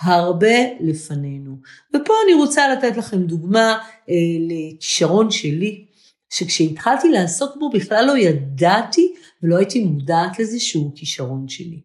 הרבה 0.00 0.56
לפנינו. 0.80 1.56
ופה 1.88 2.14
אני 2.24 2.34
רוצה 2.34 2.68
לתת 2.68 2.96
לכם 2.96 3.22
דוגמה 3.22 3.78
אה, 4.10 4.14
לכישרון 4.48 5.30
שלי 5.30 5.84
שכשהתחלתי 6.30 7.08
לעסוק 7.08 7.56
בו 7.56 7.70
בכלל 7.70 8.04
לא 8.06 8.18
ידעתי 8.18 9.14
ולא 9.42 9.56
הייתי 9.56 9.84
מודעת 9.84 10.38
לזה 10.38 10.60
שהוא 10.60 10.92
כישרון 10.94 11.48
שלי. 11.48 11.80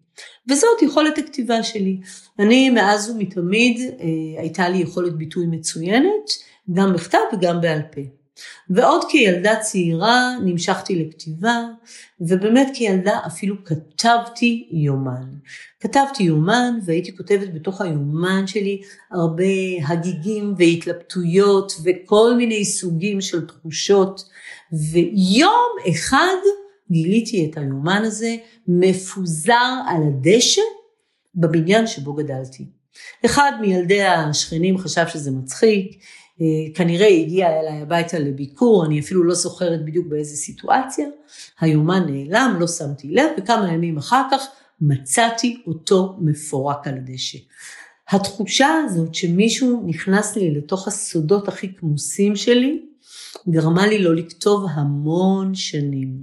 וזאת 0.49 0.81
יכולת 0.81 1.17
הכתיבה 1.17 1.63
שלי. 1.63 1.99
אני 2.39 2.69
מאז 2.69 3.09
ומתמיד 3.09 3.79
אה, 3.81 4.41
הייתה 4.41 4.69
לי 4.69 4.77
יכולת 4.77 5.15
ביטוי 5.15 5.45
מצוינת, 5.47 6.31
גם 6.73 6.93
בכתב 6.93 7.19
וגם 7.33 7.61
בעל 7.61 7.81
פה. 7.91 8.01
ועוד 8.69 9.01
כילדה 9.09 9.55
צעירה 9.55 10.35
נמשכתי 10.45 11.05
לכתיבה, 11.05 11.63
ובאמת 12.21 12.67
כילדה 12.73 13.19
אפילו 13.27 13.55
כתבתי 13.65 14.69
יומן. 14.71 15.27
כתבתי 15.81 16.23
יומן 16.23 16.79
והייתי 16.85 17.17
כותבת 17.17 17.53
בתוך 17.53 17.81
היומן 17.81 18.47
שלי 18.47 18.81
הרבה 19.11 19.43
הגיגים 19.87 20.53
והתלבטויות 20.57 21.73
וכל 21.83 22.33
מיני 22.37 22.65
סוגים 22.65 23.21
של 23.21 23.47
תחושות, 23.47 24.23
ויום 24.91 25.69
אחד 25.89 26.35
גיליתי 26.91 27.49
את 27.51 27.57
היומן 27.57 28.01
הזה 28.05 28.35
מפוזר 28.67 29.73
על 29.87 30.01
הדשא 30.07 30.61
בבניין 31.35 31.87
שבו 31.87 32.13
גדלתי. 32.13 32.65
אחד 33.25 33.51
מילדי 33.61 34.03
השכנים 34.03 34.77
חשב 34.77 35.07
שזה 35.07 35.31
מצחיק, 35.31 36.01
אה, 36.41 36.75
כנראה 36.75 37.07
הגיע 37.07 37.59
אליי 37.59 37.81
הביתה 37.81 38.19
לביקור, 38.19 38.85
אני 38.85 38.99
אפילו 38.99 39.23
לא 39.23 39.33
זוכרת 39.33 39.85
בדיוק 39.85 40.07
באיזה 40.07 40.35
סיטואציה, 40.35 41.07
היומן 41.59 42.05
נעלם, 42.09 42.57
לא 42.59 42.67
שמתי 42.67 43.07
לב, 43.07 43.29
וכמה 43.37 43.73
ימים 43.73 43.97
אחר 43.97 44.23
כך 44.31 44.47
מצאתי 44.81 45.61
אותו 45.67 46.15
מפורק 46.21 46.87
על 46.87 46.93
הדשא. 46.93 47.37
התחושה 48.09 48.67
הזאת 48.85 49.15
שמישהו 49.15 49.83
נכנס 49.87 50.35
לי 50.35 50.51
לתוך 50.51 50.87
הסודות 50.87 51.47
הכי 51.47 51.75
כמוסים 51.75 52.35
שלי, 52.35 52.81
גרמה 53.49 53.87
לי 53.87 54.03
לא 54.03 54.15
לכתוב 54.15 54.65
המון 54.73 55.55
שנים. 55.55 56.13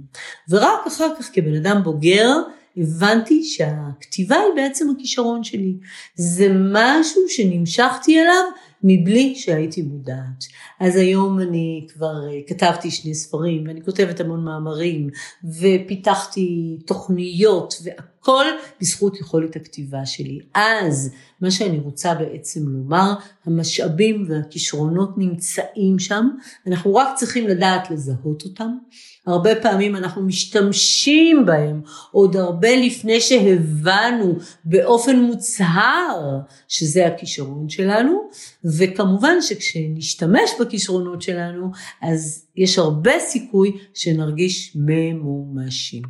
ורק 0.49 0.87
אחר 0.87 1.09
כך 1.19 1.29
כבן 1.33 1.55
אדם 1.55 1.83
בוגר, 1.83 2.35
הבנתי 2.77 3.43
שהכתיבה 3.43 4.35
היא 4.35 4.55
בעצם 4.55 4.89
הכישרון 4.89 5.43
שלי. 5.43 5.75
זה 6.15 6.47
משהו 6.73 7.21
שנמשכתי 7.27 8.21
אליו 8.21 8.43
מבלי 8.83 9.35
שהייתי 9.35 9.81
מודעת. 9.81 10.45
אז 10.79 10.95
היום 10.95 11.39
אני 11.39 11.87
כבר 11.93 12.27
אה, 12.27 12.39
כתבתי 12.47 12.91
שני 12.91 13.15
ספרים 13.15 13.63
ואני 13.67 13.81
כותבת 13.81 14.19
המון 14.19 14.43
מאמרים 14.43 15.09
ופיתחתי 15.43 16.77
תוכניות 16.85 17.73
והכל 17.83 18.45
בזכות 18.81 19.19
יכולת 19.19 19.55
הכתיבה 19.55 20.05
שלי. 20.05 20.39
אז 20.53 21.11
מה 21.41 21.51
שאני 21.51 21.79
רוצה 21.79 22.13
בעצם 22.13 22.67
לומר, 22.67 23.13
המשאבים 23.45 24.25
והכישרונות 24.29 25.17
נמצאים 25.17 25.99
שם, 25.99 26.29
אנחנו 26.67 26.95
רק 26.95 27.07
צריכים 27.15 27.47
לדעת 27.47 27.91
לזהות 27.91 28.43
אותם. 28.43 28.77
הרבה 29.27 29.55
פעמים 29.55 29.95
אנחנו 29.95 30.21
משתמשים 30.21 31.45
בהם 31.45 31.81
עוד 32.11 32.35
הרבה 32.35 32.75
לפני 32.75 33.21
שהבנו 33.21 34.35
באופן 34.65 35.19
מוצהר 35.19 36.37
שזה 36.67 37.07
הכישרון 37.07 37.69
שלנו, 37.69 38.29
וכמובן 38.77 39.41
שכשנשתמש 39.41 40.51
בכישרונות 40.59 41.21
שלנו, 41.21 41.71
אז 42.01 42.45
יש 42.55 42.77
הרבה 42.77 43.19
סיכוי 43.19 43.77
שנרגיש 43.93 44.75
ממומשים. 44.75 46.03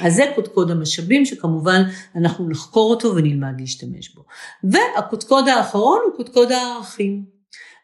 אז 0.00 0.14
זה 0.14 0.22
קודקוד 0.34 0.70
המשאבים 0.70 1.24
שכמובן 1.24 1.82
אנחנו 2.16 2.48
נחקור 2.48 2.90
אותו 2.90 3.14
ונלמד 3.16 3.60
להשתמש 3.60 4.14
בו. 4.14 4.24
והקודקוד 4.64 5.48
האחרון 5.48 5.98
הוא 6.04 6.16
קודקוד 6.16 6.52
הערכים. 6.52 7.24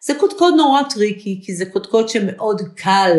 זה 0.05 0.15
קודקוד 0.21 0.55
נורא 0.57 0.83
טריקי, 0.83 1.41
כי 1.45 1.55
זה 1.55 1.67
קודקוד 1.67 2.09
שמאוד 2.09 2.63
קל 2.77 3.19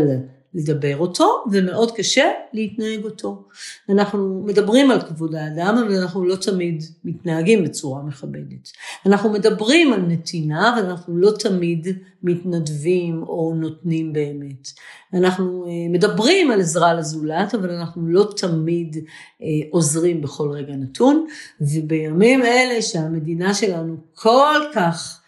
לדבר 0.55 0.97
אותו 0.97 1.43
ומאוד 1.51 1.91
קשה 1.91 2.31
להתנהג 2.53 3.03
אותו. 3.03 3.43
אנחנו 3.89 4.43
מדברים 4.45 4.91
על 4.91 5.01
כבוד 5.01 5.35
האדם 5.35 5.77
אבל 5.77 5.95
אנחנו 5.95 6.25
לא 6.25 6.35
תמיד 6.35 6.83
מתנהגים 7.03 7.63
בצורה 7.63 8.03
מכבדת. 8.03 8.71
אנחנו 9.05 9.29
מדברים 9.29 9.93
על 9.93 10.01
נתינה 10.01 10.79
אבל 10.79 10.89
אנחנו 10.89 11.17
לא 11.17 11.31
תמיד 11.39 11.87
מתנדבים 12.23 13.23
או 13.23 13.53
נותנים 13.55 14.13
באמת. 14.13 14.67
אנחנו 15.13 15.65
אה, 15.65 15.71
מדברים 15.89 16.51
על 16.51 16.59
עזרה 16.59 16.93
לזולת 16.93 17.55
אבל 17.55 17.69
אנחנו 17.69 18.07
לא 18.07 18.27
תמיד 18.37 18.97
אה, 19.41 19.47
עוזרים 19.71 20.21
בכל 20.21 20.49
רגע 20.49 20.73
נתון 20.75 21.27
ובימים 21.61 22.41
אלה 22.41 22.81
שהמדינה 22.81 23.53
שלנו 23.53 23.97
כל 24.13 24.59
כך 24.73 25.22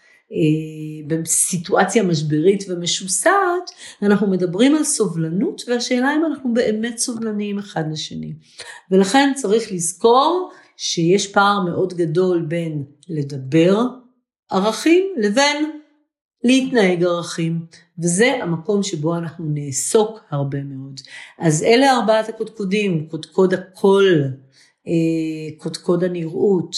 בסיטואציה 1.06 2.02
משברית 2.02 2.64
ומשוסעת, 2.68 3.70
אנחנו 4.02 4.30
מדברים 4.30 4.74
על 4.76 4.84
סובלנות 4.84 5.62
והשאלה 5.68 6.14
אם 6.16 6.24
אנחנו 6.24 6.54
באמת 6.54 6.98
סובלניים 6.98 7.58
אחד 7.58 7.84
לשני. 7.92 8.34
ולכן 8.90 9.32
צריך 9.34 9.72
לזכור 9.72 10.50
שיש 10.76 11.32
פער 11.32 11.64
מאוד 11.64 11.94
גדול 11.94 12.42
בין 12.48 12.84
לדבר 13.08 13.82
ערכים 14.50 15.04
לבין 15.16 15.70
להתנהג 16.44 17.04
ערכים, 17.04 17.66
וזה 17.98 18.38
המקום 18.42 18.82
שבו 18.82 19.16
אנחנו 19.16 19.44
נעסוק 19.48 20.20
הרבה 20.30 20.62
מאוד. 20.62 21.00
אז 21.38 21.62
אלה 21.62 21.96
ארבעת 21.96 22.28
הקודקודים, 22.28 23.08
קודקוד 23.08 23.54
הקול, 23.54 24.24
אה, 24.86 25.58
קודקוד 25.58 26.04
הנראות, 26.04 26.76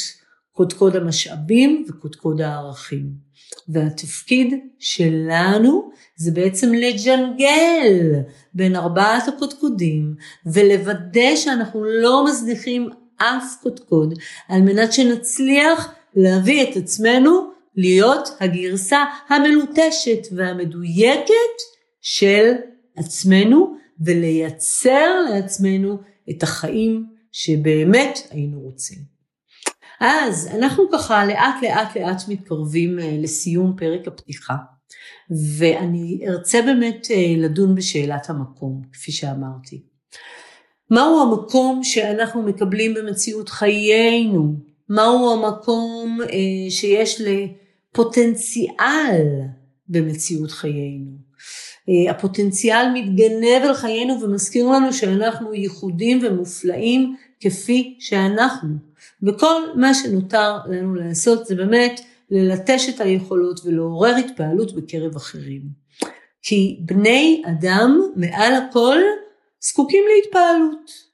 קודקוד 0.52 0.96
המשאבים 0.96 1.84
וקודקוד 1.88 2.40
הערכים. 2.40 3.27
והתפקיד 3.68 4.54
שלנו 4.78 5.90
זה 6.16 6.30
בעצם 6.30 6.72
לג'נגל 6.72 8.14
בין 8.54 8.76
ארבעת 8.76 9.28
הקודקודים 9.28 10.14
ולוודא 10.46 11.36
שאנחנו 11.36 11.84
לא 11.84 12.24
מזניחים 12.26 12.88
אף 13.16 13.54
קודקוד 13.62 14.18
על 14.48 14.62
מנת 14.62 14.92
שנצליח 14.92 15.94
להביא 16.16 16.62
את 16.62 16.76
עצמנו 16.76 17.50
להיות 17.76 18.28
הגרסה 18.40 19.04
המלוטשת 19.28 20.26
והמדויקת 20.32 21.32
של 22.00 22.52
עצמנו 22.96 23.76
ולייצר 24.00 25.20
לעצמנו 25.30 25.98
את 26.30 26.42
החיים 26.42 27.06
שבאמת 27.32 28.18
היינו 28.30 28.60
רוצים. 28.60 29.17
אז 30.00 30.48
אנחנו 30.54 30.84
ככה 30.92 31.26
לאט 31.26 31.54
לאט 31.62 31.96
לאט 31.96 32.22
מתקרבים 32.28 32.98
אה, 32.98 33.16
לסיום 33.22 33.74
פרק 33.76 34.08
הפתיחה, 34.08 34.54
ואני 35.58 36.20
ארצה 36.28 36.62
באמת 36.62 37.06
אה, 37.10 37.34
לדון 37.36 37.74
בשאלת 37.74 38.30
המקום, 38.30 38.82
כפי 38.92 39.12
שאמרתי. 39.12 39.82
מהו 40.90 41.22
המקום 41.22 41.84
שאנחנו 41.84 42.42
מקבלים 42.42 42.94
במציאות 42.94 43.48
חיינו? 43.48 44.54
מהו 44.88 45.32
המקום 45.32 46.18
אה, 46.22 46.70
שיש 46.70 47.20
לפוטנציאל 47.90 49.26
במציאות 49.88 50.50
חיינו? 50.50 51.28
הפוטנציאל 52.10 52.86
מתגנב 52.94 53.62
אל 53.64 53.74
חיינו 53.74 54.20
ומזכיר 54.22 54.66
לנו 54.66 54.92
שאנחנו 54.92 55.54
ייחודים 55.54 56.20
ומופלאים 56.22 57.16
כפי 57.40 57.96
שאנחנו. 58.00 58.87
וכל 59.22 59.62
מה 59.74 59.94
שנותר 59.94 60.56
לנו 60.68 60.94
לעשות 60.94 61.46
זה 61.46 61.54
באמת 61.54 62.00
ללטש 62.30 62.88
את 62.88 63.00
היכולות 63.00 63.60
ולעורר 63.64 64.16
התפעלות 64.16 64.74
בקרב 64.74 65.16
אחרים. 65.16 65.62
כי 66.42 66.80
בני 66.80 67.42
אדם 67.46 68.00
מעל 68.16 68.54
הכל 68.54 68.98
זקוקים 69.60 70.04
להתפעלות. 70.16 71.08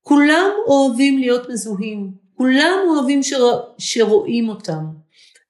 כולם 0.00 0.50
אוהבים 0.66 1.18
להיות 1.18 1.48
מזוהים, 1.48 2.12
כולם 2.34 2.78
אוהבים 2.88 3.22
שר... 3.22 3.60
שרואים 3.78 4.48
אותם. 4.48 4.84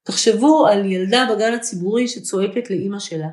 תחשבו 0.03 0.67
על 0.67 0.93
ילדה 0.93 1.29
בגן 1.35 1.53
הציבורי 1.53 2.09
שצועקת 2.09 2.71
לאימא 2.71 2.99
שלה, 2.99 3.29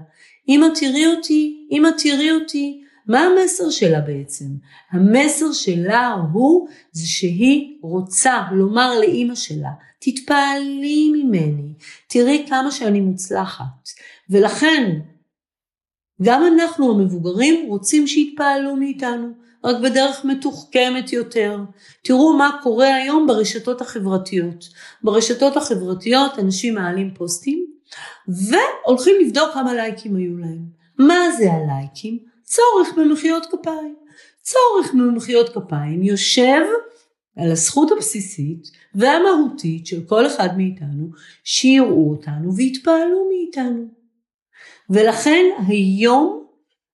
אמא 0.50 0.68
תראי 0.80 1.06
אותי, 1.06 1.68
אמא 1.72 1.90
תראי 2.04 2.32
אותי, 2.32 2.84
מה 3.08 3.20
המסר 3.20 3.70
שלה 3.70 4.02
בעצם? 4.02 4.46
המסר 4.92 5.52
שלה 5.52 6.16
הוא 6.34 6.68
זה 6.92 7.08
שהיא 7.08 7.78
רוצה 7.82 8.42
לומר 8.52 9.00
לאימא 9.00 9.36
שלה, 9.36 9.72
תתפעלי 10.00 11.12
ממני, 11.14 11.74
תראי 12.08 12.46
כמה 12.50 12.72
שאני 12.72 13.02
מוצלחת. 13.02 13.90
ולכן, 14.30 15.00
גם 16.22 16.44
אנחנו 16.54 16.92
המבוגרים 16.92 17.70
רוצים 17.70 18.08
שיתפעלו 18.08 18.76
מאיתנו, 18.76 19.32
רק 19.64 19.76
בדרך 19.84 20.26
מתוחכמת 20.26 21.14
יותר. 21.14 21.60
תראו 22.04 22.34
מה 22.38 22.60
קורה 22.64 22.96
היום 22.96 23.28
ברשתות 23.28 23.82
החברתיות. 23.82 24.66
ברשתות 25.04 25.58
החברתיות 25.58 26.40
אנשים 26.40 26.76
מעלים 26.76 27.14
פוסטים 27.14 27.66
והולכים 28.28 29.16
לבדוק 29.22 29.54
כמה 29.54 29.74
לייקים 29.74 30.16
היו 30.16 30.38
להם. 30.38 30.66
מה 30.98 31.32
זה 31.38 31.52
הלייקים? 31.52 32.31
צורך 32.52 32.98
במחיאות 32.98 33.46
כפיים. 33.46 33.96
צורך 34.42 34.94
במחיאות 34.94 35.50
כפיים 35.50 36.04
יושב 36.04 36.62
על 37.38 37.52
הזכות 37.52 37.92
הבסיסית 37.92 38.72
והמהותית 38.96 39.88
של 39.88 40.04
כל 40.08 40.28
אחד 40.28 40.58
מאיתנו 40.58 41.10
שיראו 41.44 42.12
אותנו 42.12 42.56
ויתפעלו 42.56 43.30
מאיתנו. 43.30 43.88
ולכן 44.90 45.46
היום 45.68 46.46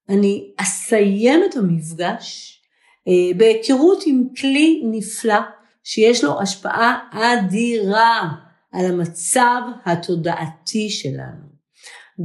אני 0.10 0.52
אסיים 0.58 1.44
את 1.50 1.56
המפגש 1.56 2.60
אה, 3.08 3.38
בהיכרות 3.38 4.04
עם 4.06 4.24
כלי 4.40 4.82
נפלא 4.86 5.40
שיש 5.84 6.24
לו 6.24 6.42
השפעה 6.42 7.00
אדירה 7.12 8.30
על 8.72 8.86
המצב 8.86 9.62
התודעתי 9.86 10.90
שלנו. 10.90 11.47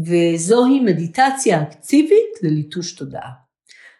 וזוהי 0.07 0.81
מדיטציה 0.81 1.63
אקטיבית 1.63 2.43
לליטוש 2.43 2.93
תודעה. 2.93 3.31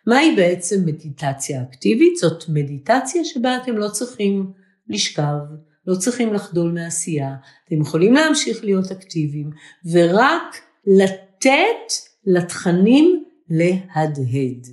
מהי 0.07 0.37
בעצם 0.37 0.77
מדיטציה 0.87 1.63
אקטיבית? 1.63 2.17
זאת 2.17 2.45
מדיטציה 2.49 3.25
שבה 3.25 3.57
אתם 3.57 3.77
לא 3.77 3.89
צריכים 3.89 4.53
לשכב, 4.89 5.39
לא 5.87 5.95
צריכים 5.95 6.35
לחדול 6.35 6.73
מעשייה, 6.73 7.35
אתם 7.69 7.81
יכולים 7.81 8.15
להמשיך 8.15 8.65
להיות 8.65 8.91
אקטיביים 8.91 9.51
ורק 9.93 10.57
לתת 10.87 11.93
לתכנים 12.27 13.25
להדהד. 13.51 14.67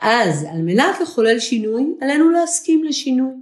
אז 0.00 0.44
על 0.44 0.62
מנת 0.62 1.00
לחולל 1.02 1.38
שינוי, 1.38 1.84
עלינו 2.00 2.30
להסכים 2.30 2.84
לשינוי. 2.84 3.32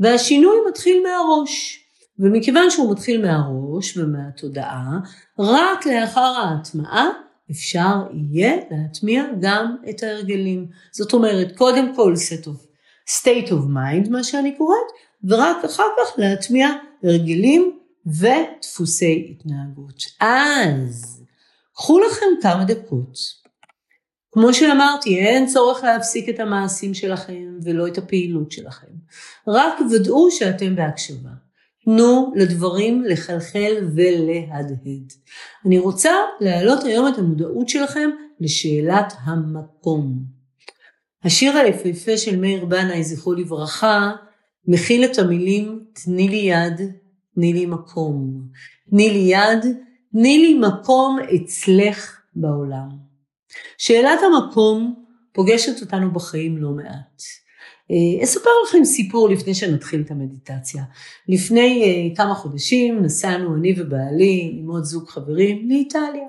והשינוי 0.00 0.56
מתחיל 0.68 1.02
מהראש. 1.02 1.84
ומכיוון 2.18 2.70
שהוא 2.70 2.92
מתחיל 2.92 3.26
מהראש 3.26 3.96
ומהתודעה, 3.96 4.98
רק 5.38 5.86
לאחר 5.86 6.20
ההטמעה 6.20 7.08
אפשר 7.50 7.94
יהיה 8.12 8.56
להטמיע 8.70 9.24
גם 9.40 9.76
את 9.90 10.02
ההרגלים. 10.02 10.66
זאת 10.92 11.12
אומרת, 11.12 11.56
קודם 11.56 11.96
כל 11.96 12.14
set 12.14 12.44
of, 12.44 12.68
state 13.10 13.48
of 13.48 13.62
mind, 13.74 14.10
מה 14.10 14.24
שאני 14.24 14.56
קוראת, 14.56 14.88
ורק 15.24 15.64
אחר 15.64 15.82
כך 15.98 16.18
להטמיע 16.18 16.68
הרגלים 17.02 17.78
ודפוסי 18.06 19.28
התנהגות. 19.30 20.02
אז, 20.20 21.24
קחו 21.74 21.98
לכם 21.98 22.26
כמה 22.42 22.64
דקות. 22.64 23.18
כמו 24.32 24.54
שאמרתי, 24.54 25.18
אין 25.18 25.46
צורך 25.46 25.84
להפסיק 25.84 26.28
את 26.28 26.40
המעשים 26.40 26.94
שלכם 26.94 27.58
ולא 27.64 27.86
את 27.86 27.98
הפעילות 27.98 28.52
שלכם. 28.52 28.86
רק 29.48 29.74
ודאו 29.90 30.30
שאתם 30.30 30.76
בהקשבה. 30.76 31.47
תנו 31.90 32.32
לדברים 32.36 33.04
לחלחל 33.04 33.72
ולהדהד. 33.94 35.12
אני 35.66 35.78
רוצה 35.78 36.10
להעלות 36.40 36.84
היום 36.84 37.08
את 37.08 37.18
המודעות 37.18 37.68
שלכם 37.68 38.10
לשאלת 38.40 39.12
המקום. 39.24 40.18
השיר 41.24 41.56
היפהפה 41.56 42.16
של 42.16 42.40
מאיר 42.40 42.64
בנאי, 42.64 43.04
זכרו 43.04 43.34
לברכה, 43.34 44.12
מכיל 44.66 45.04
את 45.04 45.18
המילים 45.18 45.84
תני 45.92 46.28
לי 46.28 46.36
יד, 46.36 46.80
תני 47.34 47.52
לי 47.52 47.66
מקום. 47.66 48.48
תני 48.90 49.10
לי 49.10 49.18
יד, 49.18 49.76
תני 50.12 50.38
לי 50.38 50.54
מקום 50.54 51.18
אצלך 51.34 52.20
בעולם. 52.36 52.88
שאלת 53.78 54.20
המקום 54.22 55.04
פוגשת 55.32 55.80
אותנו 55.80 56.12
בחיים 56.12 56.58
לא 56.58 56.70
מעט. 56.70 57.22
אה, 57.90 58.24
אספר 58.24 58.50
לכם 58.66 58.84
סיפור 58.84 59.28
לפני 59.28 59.54
שנתחיל 59.54 60.00
את 60.00 60.10
המדיטציה. 60.10 60.82
לפני 61.28 61.82
אה, 61.84 62.16
כמה 62.16 62.34
חודשים 62.34 63.02
נסענו 63.02 63.54
אני 63.54 63.74
ובעלי 63.76 64.50
עם 64.54 64.68
עוד 64.68 64.84
זוג 64.84 65.08
חברים 65.08 65.68
לאיטליה. 65.68 66.28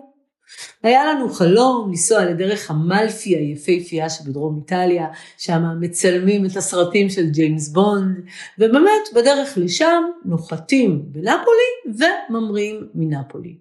היה 0.84 1.06
לנו 1.06 1.30
חלום 1.30 1.90
לנסוע 1.90 2.26
לדרך 2.26 2.72
המלפי 2.72 3.36
היפהפייה 3.36 4.10
שבדרום 4.10 4.58
איטליה, 4.58 5.08
שם 5.38 5.64
מצלמים 5.80 6.46
את 6.46 6.58
הסרטים 6.58 7.10
של 7.10 7.30
ג'יימס 7.30 7.70
בונד, 7.70 8.16
ובאמת 8.60 9.10
בדרך 9.16 9.58
לשם 9.58 10.04
נוחתים 10.26 11.04
בנפולי 11.06 11.98
וממריאים 12.30 12.88
מנפולי. 12.96 13.56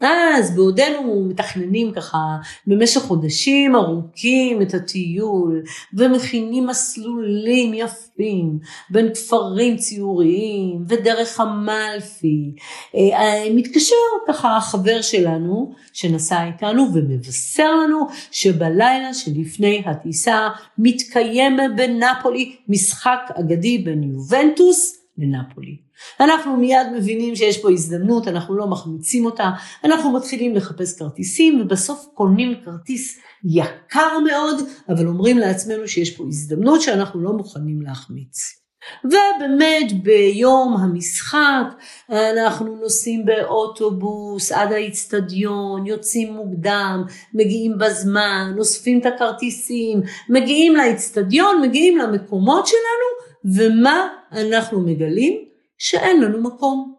אז 0.00 0.56
בעודנו 0.56 1.24
מתכננים 1.28 1.92
ככה 1.92 2.18
במשך 2.66 3.00
חודשים 3.00 3.76
ארוכים 3.76 4.62
את 4.62 4.74
הטיול 4.74 5.62
ומכינים 5.94 6.66
מסלולים 6.66 7.74
יפים 7.74 8.58
בין 8.90 9.14
כפרים 9.14 9.76
ציוריים 9.76 10.84
ודרך 10.88 11.40
המלפי, 11.40 12.54
אה, 12.94 13.44
מתקשר 13.54 13.94
ככה 14.28 14.56
החבר 14.56 15.02
שלנו 15.02 15.72
שנסע 15.92 16.44
איתנו 16.44 16.86
ומבשר 16.94 17.74
לנו 17.74 18.06
שבלילה 18.30 19.14
שלפני 19.14 19.82
הטיסה 19.86 20.48
מתקיים 20.78 21.56
בנפולי 21.76 22.56
משחק 22.68 23.20
אגדי 23.38 23.78
בין 23.78 24.02
יובנטוס 24.02 25.01
לנפולי. 25.18 25.76
אנחנו 26.20 26.56
מיד 26.56 26.86
מבינים 26.96 27.36
שיש 27.36 27.62
פה 27.62 27.70
הזדמנות, 27.70 28.28
אנחנו 28.28 28.56
לא 28.56 28.66
מחמיצים 28.66 29.26
אותה, 29.26 29.50
אנחנו 29.84 30.12
מתחילים 30.12 30.54
לחפש 30.54 30.98
כרטיסים 30.98 31.60
ובסוף 31.60 32.06
קונים 32.14 32.54
כרטיס 32.64 33.20
יקר 33.44 34.18
מאוד, 34.26 34.56
אבל 34.88 35.06
אומרים 35.06 35.38
לעצמנו 35.38 35.88
שיש 35.88 36.16
פה 36.16 36.24
הזדמנות 36.28 36.82
שאנחנו 36.82 37.20
לא 37.20 37.32
מוכנים 37.32 37.82
להחמיץ. 37.82 38.62
ובאמת 39.04 40.02
ביום 40.02 40.76
המשחק 40.76 41.64
אנחנו 42.10 42.76
נוסעים 42.76 43.24
באוטובוס 43.24 44.52
עד 44.52 44.72
האיצטדיון, 44.72 45.86
יוצאים 45.86 46.32
מוקדם, 46.32 47.04
מגיעים 47.34 47.78
בזמן, 47.78 48.54
אוספים 48.58 49.00
את 49.00 49.06
הכרטיסים, 49.06 50.02
מגיעים 50.28 50.76
לאיצטדיון, 50.76 51.62
מגיעים 51.62 51.98
למקומות 51.98 52.66
שלנו, 52.66 53.31
ומה 53.44 54.08
אנחנו 54.32 54.80
מגלים? 54.80 55.44
שאין 55.78 56.20
לנו 56.20 56.42
מקום. 56.42 56.94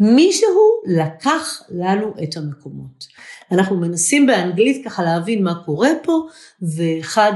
מישהו 0.00 0.82
לקח 0.86 1.62
לנו 1.70 2.14
את 2.22 2.36
המקומות. 2.36 3.04
אנחנו 3.52 3.76
מנסים 3.76 4.26
באנגלית 4.26 4.84
ככה 4.84 5.02
להבין 5.02 5.44
מה 5.44 5.64
קורה 5.64 5.88
פה, 6.02 6.26
ואחד 6.76 7.32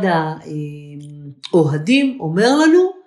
האוהדים 1.52 2.20
אומר 2.20 2.58
לנו, 2.58 3.04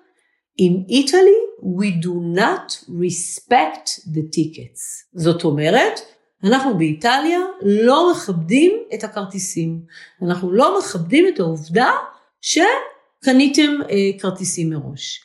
In 0.62 0.92
Italy 0.92 1.40
we 1.78 2.04
do 2.04 2.14
not 2.40 2.90
respect 2.90 3.88
the 4.14 4.24
tickets. 4.36 4.82
זאת 5.14 5.44
אומרת, 5.44 6.00
אנחנו 6.44 6.78
באיטליה 6.78 7.40
לא 7.62 8.12
מכבדים 8.12 8.72
את 8.94 9.04
הכרטיסים. 9.04 9.82
אנחנו 10.22 10.52
לא 10.52 10.80
מכבדים 10.80 11.26
את 11.28 11.40
העובדה 11.40 11.92
שקניתם 13.28 13.72
אה, 13.90 14.20
כרטיסים 14.20 14.70
מראש. 14.70 15.22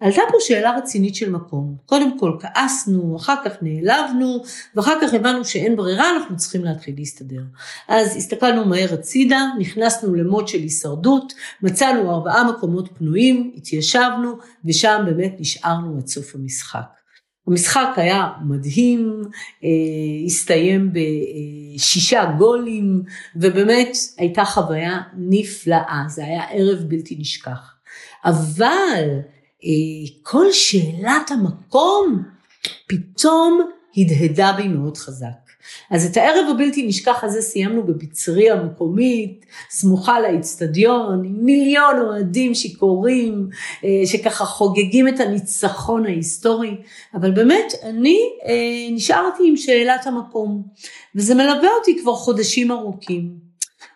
עלתה 0.00 0.22
פה 0.30 0.36
שאלה 0.40 0.76
רצינית 0.76 1.14
של 1.14 1.30
מקום. 1.30 1.76
קודם 1.86 2.18
כל 2.18 2.36
כעסנו, 2.40 3.16
אחר 3.16 3.34
כך 3.44 3.52
נעלבנו, 3.62 4.42
ואחר 4.74 4.94
כך 5.02 5.14
הבנו 5.14 5.44
שאין 5.44 5.76
ברירה, 5.76 6.10
אנחנו 6.10 6.36
צריכים 6.36 6.64
להתחיל 6.64 6.94
להסתדר. 6.98 7.42
אז 7.88 8.16
הסתכלנו 8.16 8.64
מהר 8.64 8.94
הצידה, 8.94 9.40
נכנסנו 9.58 10.14
למוד 10.14 10.48
של 10.48 10.58
הישרדות, 10.58 11.32
מצאנו 11.62 12.10
ארבעה 12.10 12.50
מקומות 12.50 12.88
פנויים, 12.98 13.52
התיישבנו, 13.56 14.38
ושם 14.64 15.02
באמת 15.06 15.34
נשארנו 15.38 15.96
עד 15.98 16.06
סוף 16.06 16.34
המשחק. 16.34 17.00
המשחק 17.46 17.88
היה 17.96 18.28
מדהים, 18.44 19.22
אה, 19.64 19.68
הסתיים 20.26 20.92
בשישה 20.92 22.24
גולים, 22.38 23.02
ובאמת 23.36 23.96
הייתה 24.18 24.44
חוויה 24.44 25.00
נפלאה, 25.16 26.02
זה 26.08 26.24
היה 26.24 26.42
ערב 26.50 26.78
בלתי 26.78 27.16
נשכח. 27.18 27.74
אבל 28.24 29.04
אה, 29.64 30.18
כל 30.22 30.46
שאלת 30.52 31.30
המקום 31.30 32.22
פתאום 32.86 33.70
הדהדה 33.96 34.52
בי 34.56 34.68
מאוד 34.68 34.96
חזק. 34.96 35.49
אז 35.90 36.06
את 36.06 36.16
הערב 36.16 36.44
הבלתי 36.50 36.86
נשכח 36.86 37.24
הזה 37.24 37.42
סיימנו 37.42 37.82
בפיצריה 37.82 38.56
מקומית, 38.56 39.46
סמוכה 39.70 40.20
לאצטדיון, 40.20 41.24
עם 41.24 41.44
מיליון 41.44 42.00
אוהדים 42.00 42.54
שיכורים, 42.54 43.48
אה, 43.84 44.06
שככה 44.06 44.44
חוגגים 44.44 45.08
את 45.08 45.20
הניצחון 45.20 46.06
ההיסטורי, 46.06 46.76
אבל 47.14 47.30
באמת 47.30 47.72
אני 47.82 48.18
אה, 48.46 48.94
נשארתי 48.94 49.42
עם 49.46 49.56
שאלת 49.56 50.06
המקום, 50.06 50.62
וזה 51.14 51.34
מלווה 51.34 51.68
אותי 51.78 51.98
כבר 52.02 52.14
חודשים 52.14 52.70
ארוכים. 52.70 53.49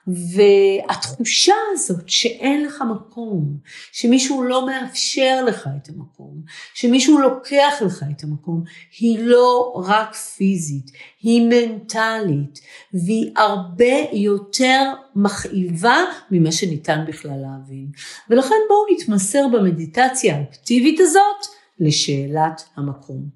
והתחושה 0.07 1.55
הזאת 1.73 2.09
שאין 2.09 2.65
לך 2.65 2.83
מקום, 2.91 3.57
שמישהו 3.93 4.43
לא 4.43 4.67
מאפשר 4.67 5.45
לך 5.47 5.69
את 5.83 5.89
המקום, 5.89 6.43
שמישהו 6.75 7.19
לוקח 7.19 7.75
לך 7.87 8.05
את 8.11 8.25
המקום, 8.25 8.63
היא 8.99 9.19
לא 9.19 9.83
רק 9.87 10.15
פיזית, 10.15 10.91
היא 11.23 11.49
מנטלית, 11.49 12.61
והיא 12.95 13.31
הרבה 13.37 13.95
יותר 14.13 14.93
מכאיבה 15.17 15.97
ממה 16.31 16.53
שניתן 16.53 17.05
בכלל 17.09 17.37
להבין. 17.41 17.91
ולכן 18.31 18.55
בואו 18.69 18.97
נתמסר 18.97 19.49
במדיטציה 19.53 20.37
האקטיבית 20.37 21.01
הזאת 21.01 21.47
לשאלת 21.81 22.65
המקום. 22.77 23.29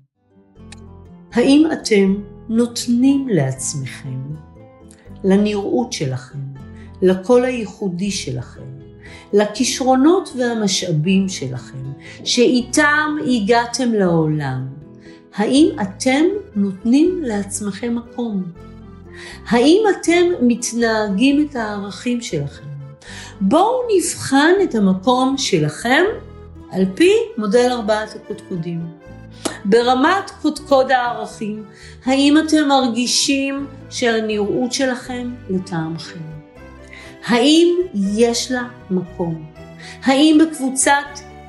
האם 1.32 1.66
אתם 1.72 2.14
נותנים 2.48 3.28
לעצמכם, 3.28 4.20
לנראות 5.24 5.92
שלכם, 5.92 6.47
לקול 7.03 7.44
הייחודי 7.44 8.11
שלכם, 8.11 8.62
לכישרונות 9.32 10.32
והמשאבים 10.38 11.28
שלכם, 11.28 11.92
שאיתם 12.24 13.16
הגעתם 13.26 13.92
לעולם. 13.92 14.66
האם 15.34 15.68
אתם 15.82 16.24
נותנים 16.57 17.22
לעצמכם 17.22 17.96
מקום? 17.96 18.42
האם 19.49 19.82
אתם 19.90 20.26
מתנהגים 20.40 21.46
את 21.51 21.57
הערכים 21.57 22.20
שלכם? 22.20 22.64
בואו 23.40 23.82
נבחן 23.96 24.53
את 24.62 24.74
המקום 24.74 25.38
שלכם 25.38 26.05
על 26.70 26.84
פי 26.94 27.12
מודל 27.36 27.68
ארבעת 27.72 28.16
הקודקודים. 28.16 28.80
ברמת 29.64 30.30
קודקוד 30.42 30.90
הערכים, 30.90 31.64
האם 32.05 32.38
אתם 32.38 32.68
מרגישים 32.68 33.66
שהנראות 33.90 34.72
שלכם 34.72 35.34
לטעמכם? 35.51 36.38
האם 37.26 37.76
יש 37.94 38.52
לה 38.52 38.68
מקום? 38.90 39.44
האם 40.02 40.38
בקבוצת 40.40 40.92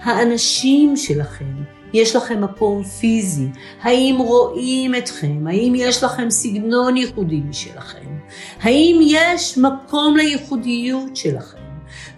האנשים 0.03 0.97
שלכם 0.97 1.63
יש 1.93 2.15
לכם 2.15 2.43
מקום 2.43 2.83
פיזי? 2.83 3.47
האם 3.81 4.15
רואים 4.19 4.95
אתכם? 4.95 5.47
האם 5.47 5.73
יש 5.75 6.03
לכם 6.03 6.29
סגנון 6.29 6.97
ייחודי 6.97 7.41
משלכם? 7.49 8.17
האם 8.61 8.99
יש 9.03 9.57
מקום 9.57 10.17
לייחודיות 10.17 11.15
שלכם? 11.15 11.57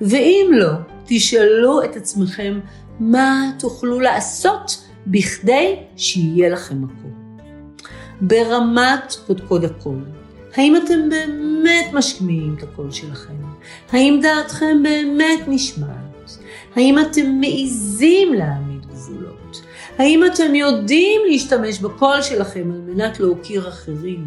ואם 0.01 0.51
לא, 0.53 0.71
תשאלו 1.05 1.83
את 1.83 1.95
עצמכם 1.95 2.59
מה 2.99 3.51
תוכלו 3.59 3.99
לעשות 3.99 4.87
בכדי 5.07 5.75
שיהיה 5.95 6.49
לכם 6.49 6.81
מקום. 6.81 7.37
ברמת 8.21 9.15
קודקוד 9.27 9.63
הקול, 9.63 10.05
האם 10.55 10.75
אתם 10.75 11.09
באמת 11.09 11.85
משמיעים 11.93 12.55
את 12.57 12.63
הקול 12.63 12.91
שלכם? 12.91 13.33
האם 13.91 14.19
דעתכם 14.21 14.83
באמת 14.83 15.39
נשמעת? 15.47 16.37
האם 16.75 16.99
אתם 16.99 17.39
מעיזים 17.39 18.33
להעמיד 18.33 18.85
גבולות? 18.85 19.61
האם 19.97 20.25
אתם 20.25 20.55
יודעים 20.55 21.21
להשתמש 21.29 21.79
בקול 21.79 22.21
שלכם 22.21 22.71
על 22.73 22.81
מנת 22.81 23.19
להוקיר 23.19 23.69
אחרים? 23.69 24.25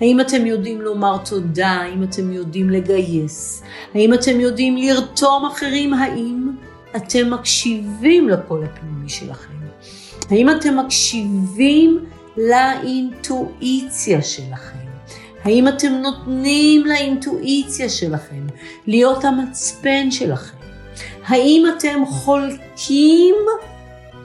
האם 0.00 0.20
אתם 0.20 0.46
יודעים 0.46 0.80
לומר 0.80 1.16
תודה? 1.18 1.68
האם 1.68 2.02
אתם 2.02 2.32
יודעים 2.32 2.70
לגייס? 2.70 3.62
האם 3.94 4.14
אתם 4.14 4.40
יודעים 4.40 4.76
לרתום 4.76 5.46
אחרים? 5.46 5.94
האם 5.94 6.50
אתם 6.96 7.30
מקשיבים 7.30 8.28
לקול 8.28 8.64
הפנימי 8.64 9.08
שלכם? 9.08 9.54
האם 10.30 10.50
אתם 10.50 10.78
מקשיבים 10.78 12.04
לאינטואיציה 12.36 14.22
שלכם? 14.22 14.83
האם 15.44 15.68
אתם 15.68 15.92
נותנים 15.92 16.86
לאינטואיציה 16.86 17.88
שלכם 17.88 18.46
להיות 18.86 19.24
המצפן 19.24 20.10
שלכם? 20.10 20.56
האם 21.26 21.64
אתם 21.76 22.06
חולקים 22.06 23.34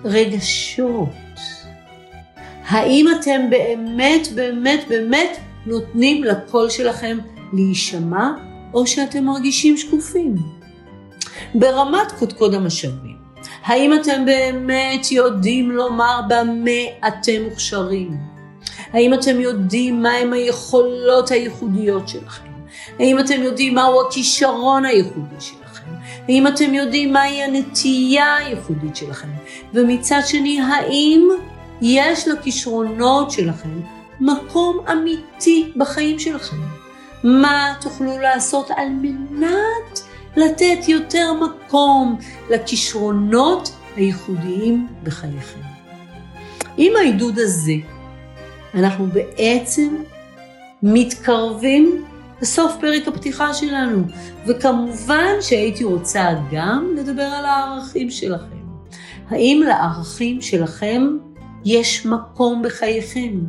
רגשות? 0.06 1.10
האם 2.68 3.06
אתם 3.20 3.50
באמת 3.50 4.28
באמת 4.36 4.80
באמת 4.90 5.38
נותנים 5.66 6.24
לקול 6.24 6.70
שלכם 6.70 7.18
להישמע 7.54 8.30
או 8.74 8.88
שאתם 8.88 9.24
מרגישים 9.24 9.78
שקופים? 9.78 10.36
ברמת 11.56 12.12
קודקוד 12.20 12.54
המשאבים, 12.54 13.18
האם 13.64 13.94
אתם 13.94 14.26
באמת 14.26 15.12
יודעים 15.12 15.72
לומר 15.72 16.22
במה 16.30 17.08
אתם 17.08 17.44
מוכשרים? 17.50 18.29
האם 18.94 19.14
אתם 19.14 19.40
יודעים 19.40 20.02
מהם 20.02 20.34
היכולות 20.34 21.32
הייחודיות 21.32 22.08
שלכם? 22.08 22.50
האם 23.00 23.20
אתם 23.20 23.44
יודעים 23.44 23.76
מהו 23.76 24.02
הכישרון 24.02 24.86
הייחודי 24.86 25.36
שלכם? 25.40 25.92
האם 26.28 26.48
אתם 26.48 26.74
יודעים 26.74 27.14
מהי 27.14 27.44
הנטייה 27.44 28.36
הייחודית 28.36 28.96
שלכם? 28.96 29.28
ומצד 29.74 30.22
שני, 30.26 30.62
האם 30.62 31.30
יש 31.82 32.28
לכישרונות 32.28 33.32
שלכם 33.32 33.82
מקום 34.20 34.78
אמיתי 34.92 35.72
בחיים 35.76 36.20
שלכם. 36.20 36.58
מה 37.24 37.74
תוכלו 37.82 38.18
לעשות 38.18 38.72
על 38.76 38.90
מנת 38.90 40.02
לתת 40.36 40.88
יותר 40.88 41.34
מקום 41.34 42.20
לכישרונות 42.50 43.72
הייחודיים 43.96 44.88
בחייכם. 45.04 45.60
עם 46.78 46.94
העידוד 46.96 47.40
הזה, 47.40 47.74
אנחנו 48.74 49.08
בעצם 49.08 49.96
מתקרבים 50.84 52.06
לסוף 52.42 52.76
פרק 52.82 53.08
הפתיחה 53.08 53.54
שלנו, 53.54 54.04
וכמובן 54.48 55.34
שהייתי 55.42 55.84
רוצה 55.84 56.30
גם 56.52 56.96
לדבר 56.98 57.24
על 57.24 57.46
הערכים 57.46 58.10
שלכם. 58.10 58.60
האם 59.30 59.62
לערכים 59.68 60.42
שלכם 60.42 61.18
יש 61.66 62.06
מקום 62.06 62.62
בחייכם? 62.62 63.40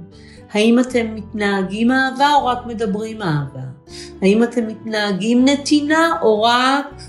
האם 0.53 0.79
אתם 0.79 1.14
מתנהגים 1.14 1.91
אהבה 1.91 2.35
או 2.35 2.47
רק 2.47 2.66
מדברים 2.66 3.23
אהבה? 3.23 3.61
האם 4.23 4.43
אתם 4.43 4.66
מתנהגים 4.66 5.45
נתינה 5.45 6.16
או 6.23 6.43
רק 6.43 7.03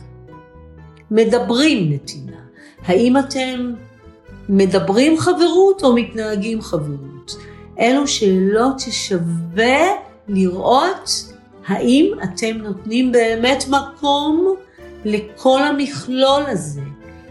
מדברים 1.12 1.93
נתינה? 1.93 2.38
האם 2.86 3.18
אתם 3.18 3.74
מדברים 4.49 5.18
חברות 5.18 5.84
או 5.84 5.95
מתנהגים 5.95 6.62
חברות? 6.62 7.11
אלו 7.80 8.07
שאלות 8.07 8.80
ששווה 8.80 9.82
לראות 10.28 11.34
האם 11.67 12.11
אתם 12.24 12.57
נותנים 12.57 13.11
באמת 13.11 13.63
מקום 13.67 14.55
לכל 15.05 15.63
המכלול 15.63 16.43
הזה 16.47 16.82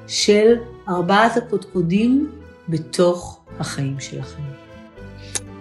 של 0.07 0.57
ארבעת 0.89 1.37
הקודקודים 1.37 2.31
בתוך 2.69 3.41
החיים 3.59 4.01
שלכם. 4.01 4.43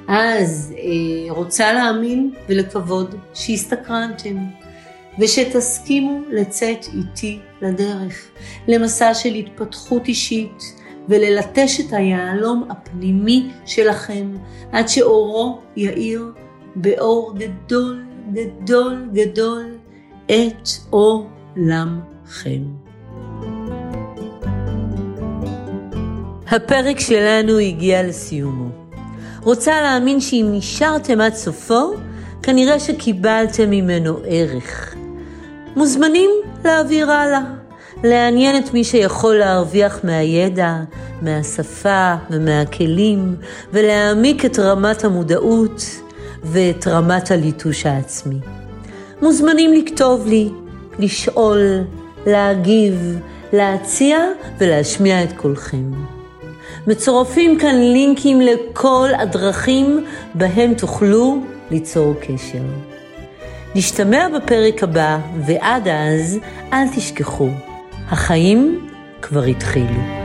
אז 0.07 0.73
אה, 0.77 1.31
רוצה 1.31 1.73
להאמין 1.73 2.31
ולקוות 2.49 3.09
שהסתקרנתם 3.33 4.37
ושתסכימו 5.19 6.21
לצאת 6.29 6.85
איתי 6.93 7.39
לדרך, 7.61 8.29
למסע 8.67 9.13
של 9.13 9.33
התפתחות 9.33 10.07
אישית 10.07 10.78
וללטש 11.09 11.79
את 11.79 11.93
היהלום 11.93 12.67
הפנימי 12.69 13.49
שלכם 13.65 14.31
עד 14.71 14.87
שאורו 14.87 15.59
יאיר 15.75 16.31
באור 16.75 17.33
גדול 17.37 18.03
גדול 18.33 19.09
גדול 19.13 19.65
את 20.25 20.69
עולמכם. 20.89 22.61
הפרק 26.47 26.99
שלנו 26.99 27.57
הגיע 27.57 28.03
לסיומו. 28.03 28.69
רוצה 29.43 29.81
להאמין 29.81 30.19
שאם 30.19 30.49
נשארתם 30.51 31.21
עד 31.21 31.33
סופו, 31.33 31.93
כנראה 32.43 32.79
שקיבלתם 32.79 33.69
ממנו 33.69 34.17
ערך. 34.25 34.95
מוזמנים 35.75 36.29
להעביר 36.65 37.11
הלאה, 37.11 37.41
לעניין 38.03 38.63
את 38.63 38.73
מי 38.73 38.83
שיכול 38.83 39.35
להרוויח 39.35 39.99
מהידע, 40.03 40.75
מהשפה 41.21 42.15
ומהכלים, 42.29 43.35
ולהעמיק 43.73 44.45
את 44.45 44.59
רמת 44.59 45.03
המודעות 45.03 45.85
ואת 46.43 46.87
רמת 46.87 47.31
הליטוש 47.31 47.85
העצמי. 47.85 48.39
מוזמנים 49.21 49.73
לכתוב 49.73 50.27
לי, 50.27 50.49
לשאול, 50.99 51.59
להגיב, 52.27 53.19
להציע 53.53 54.17
ולהשמיע 54.57 55.23
את 55.23 55.33
קולכם. 55.33 55.91
מצורפים 56.87 57.59
כאן 57.59 57.75
לינקים 57.75 58.41
לכל 58.41 59.09
הדרכים 59.19 60.05
בהם 60.33 60.73
תוכלו 60.73 61.41
ליצור 61.71 62.13
קשר. 62.13 62.63
נשתמע 63.75 64.27
בפרק 64.35 64.83
הבא, 64.83 65.17
ועד 65.45 65.87
אז 65.87 66.39
אל 66.73 66.87
תשכחו, 66.95 67.49
החיים 68.11 68.89
כבר 69.21 69.43
התחילו. 69.43 70.18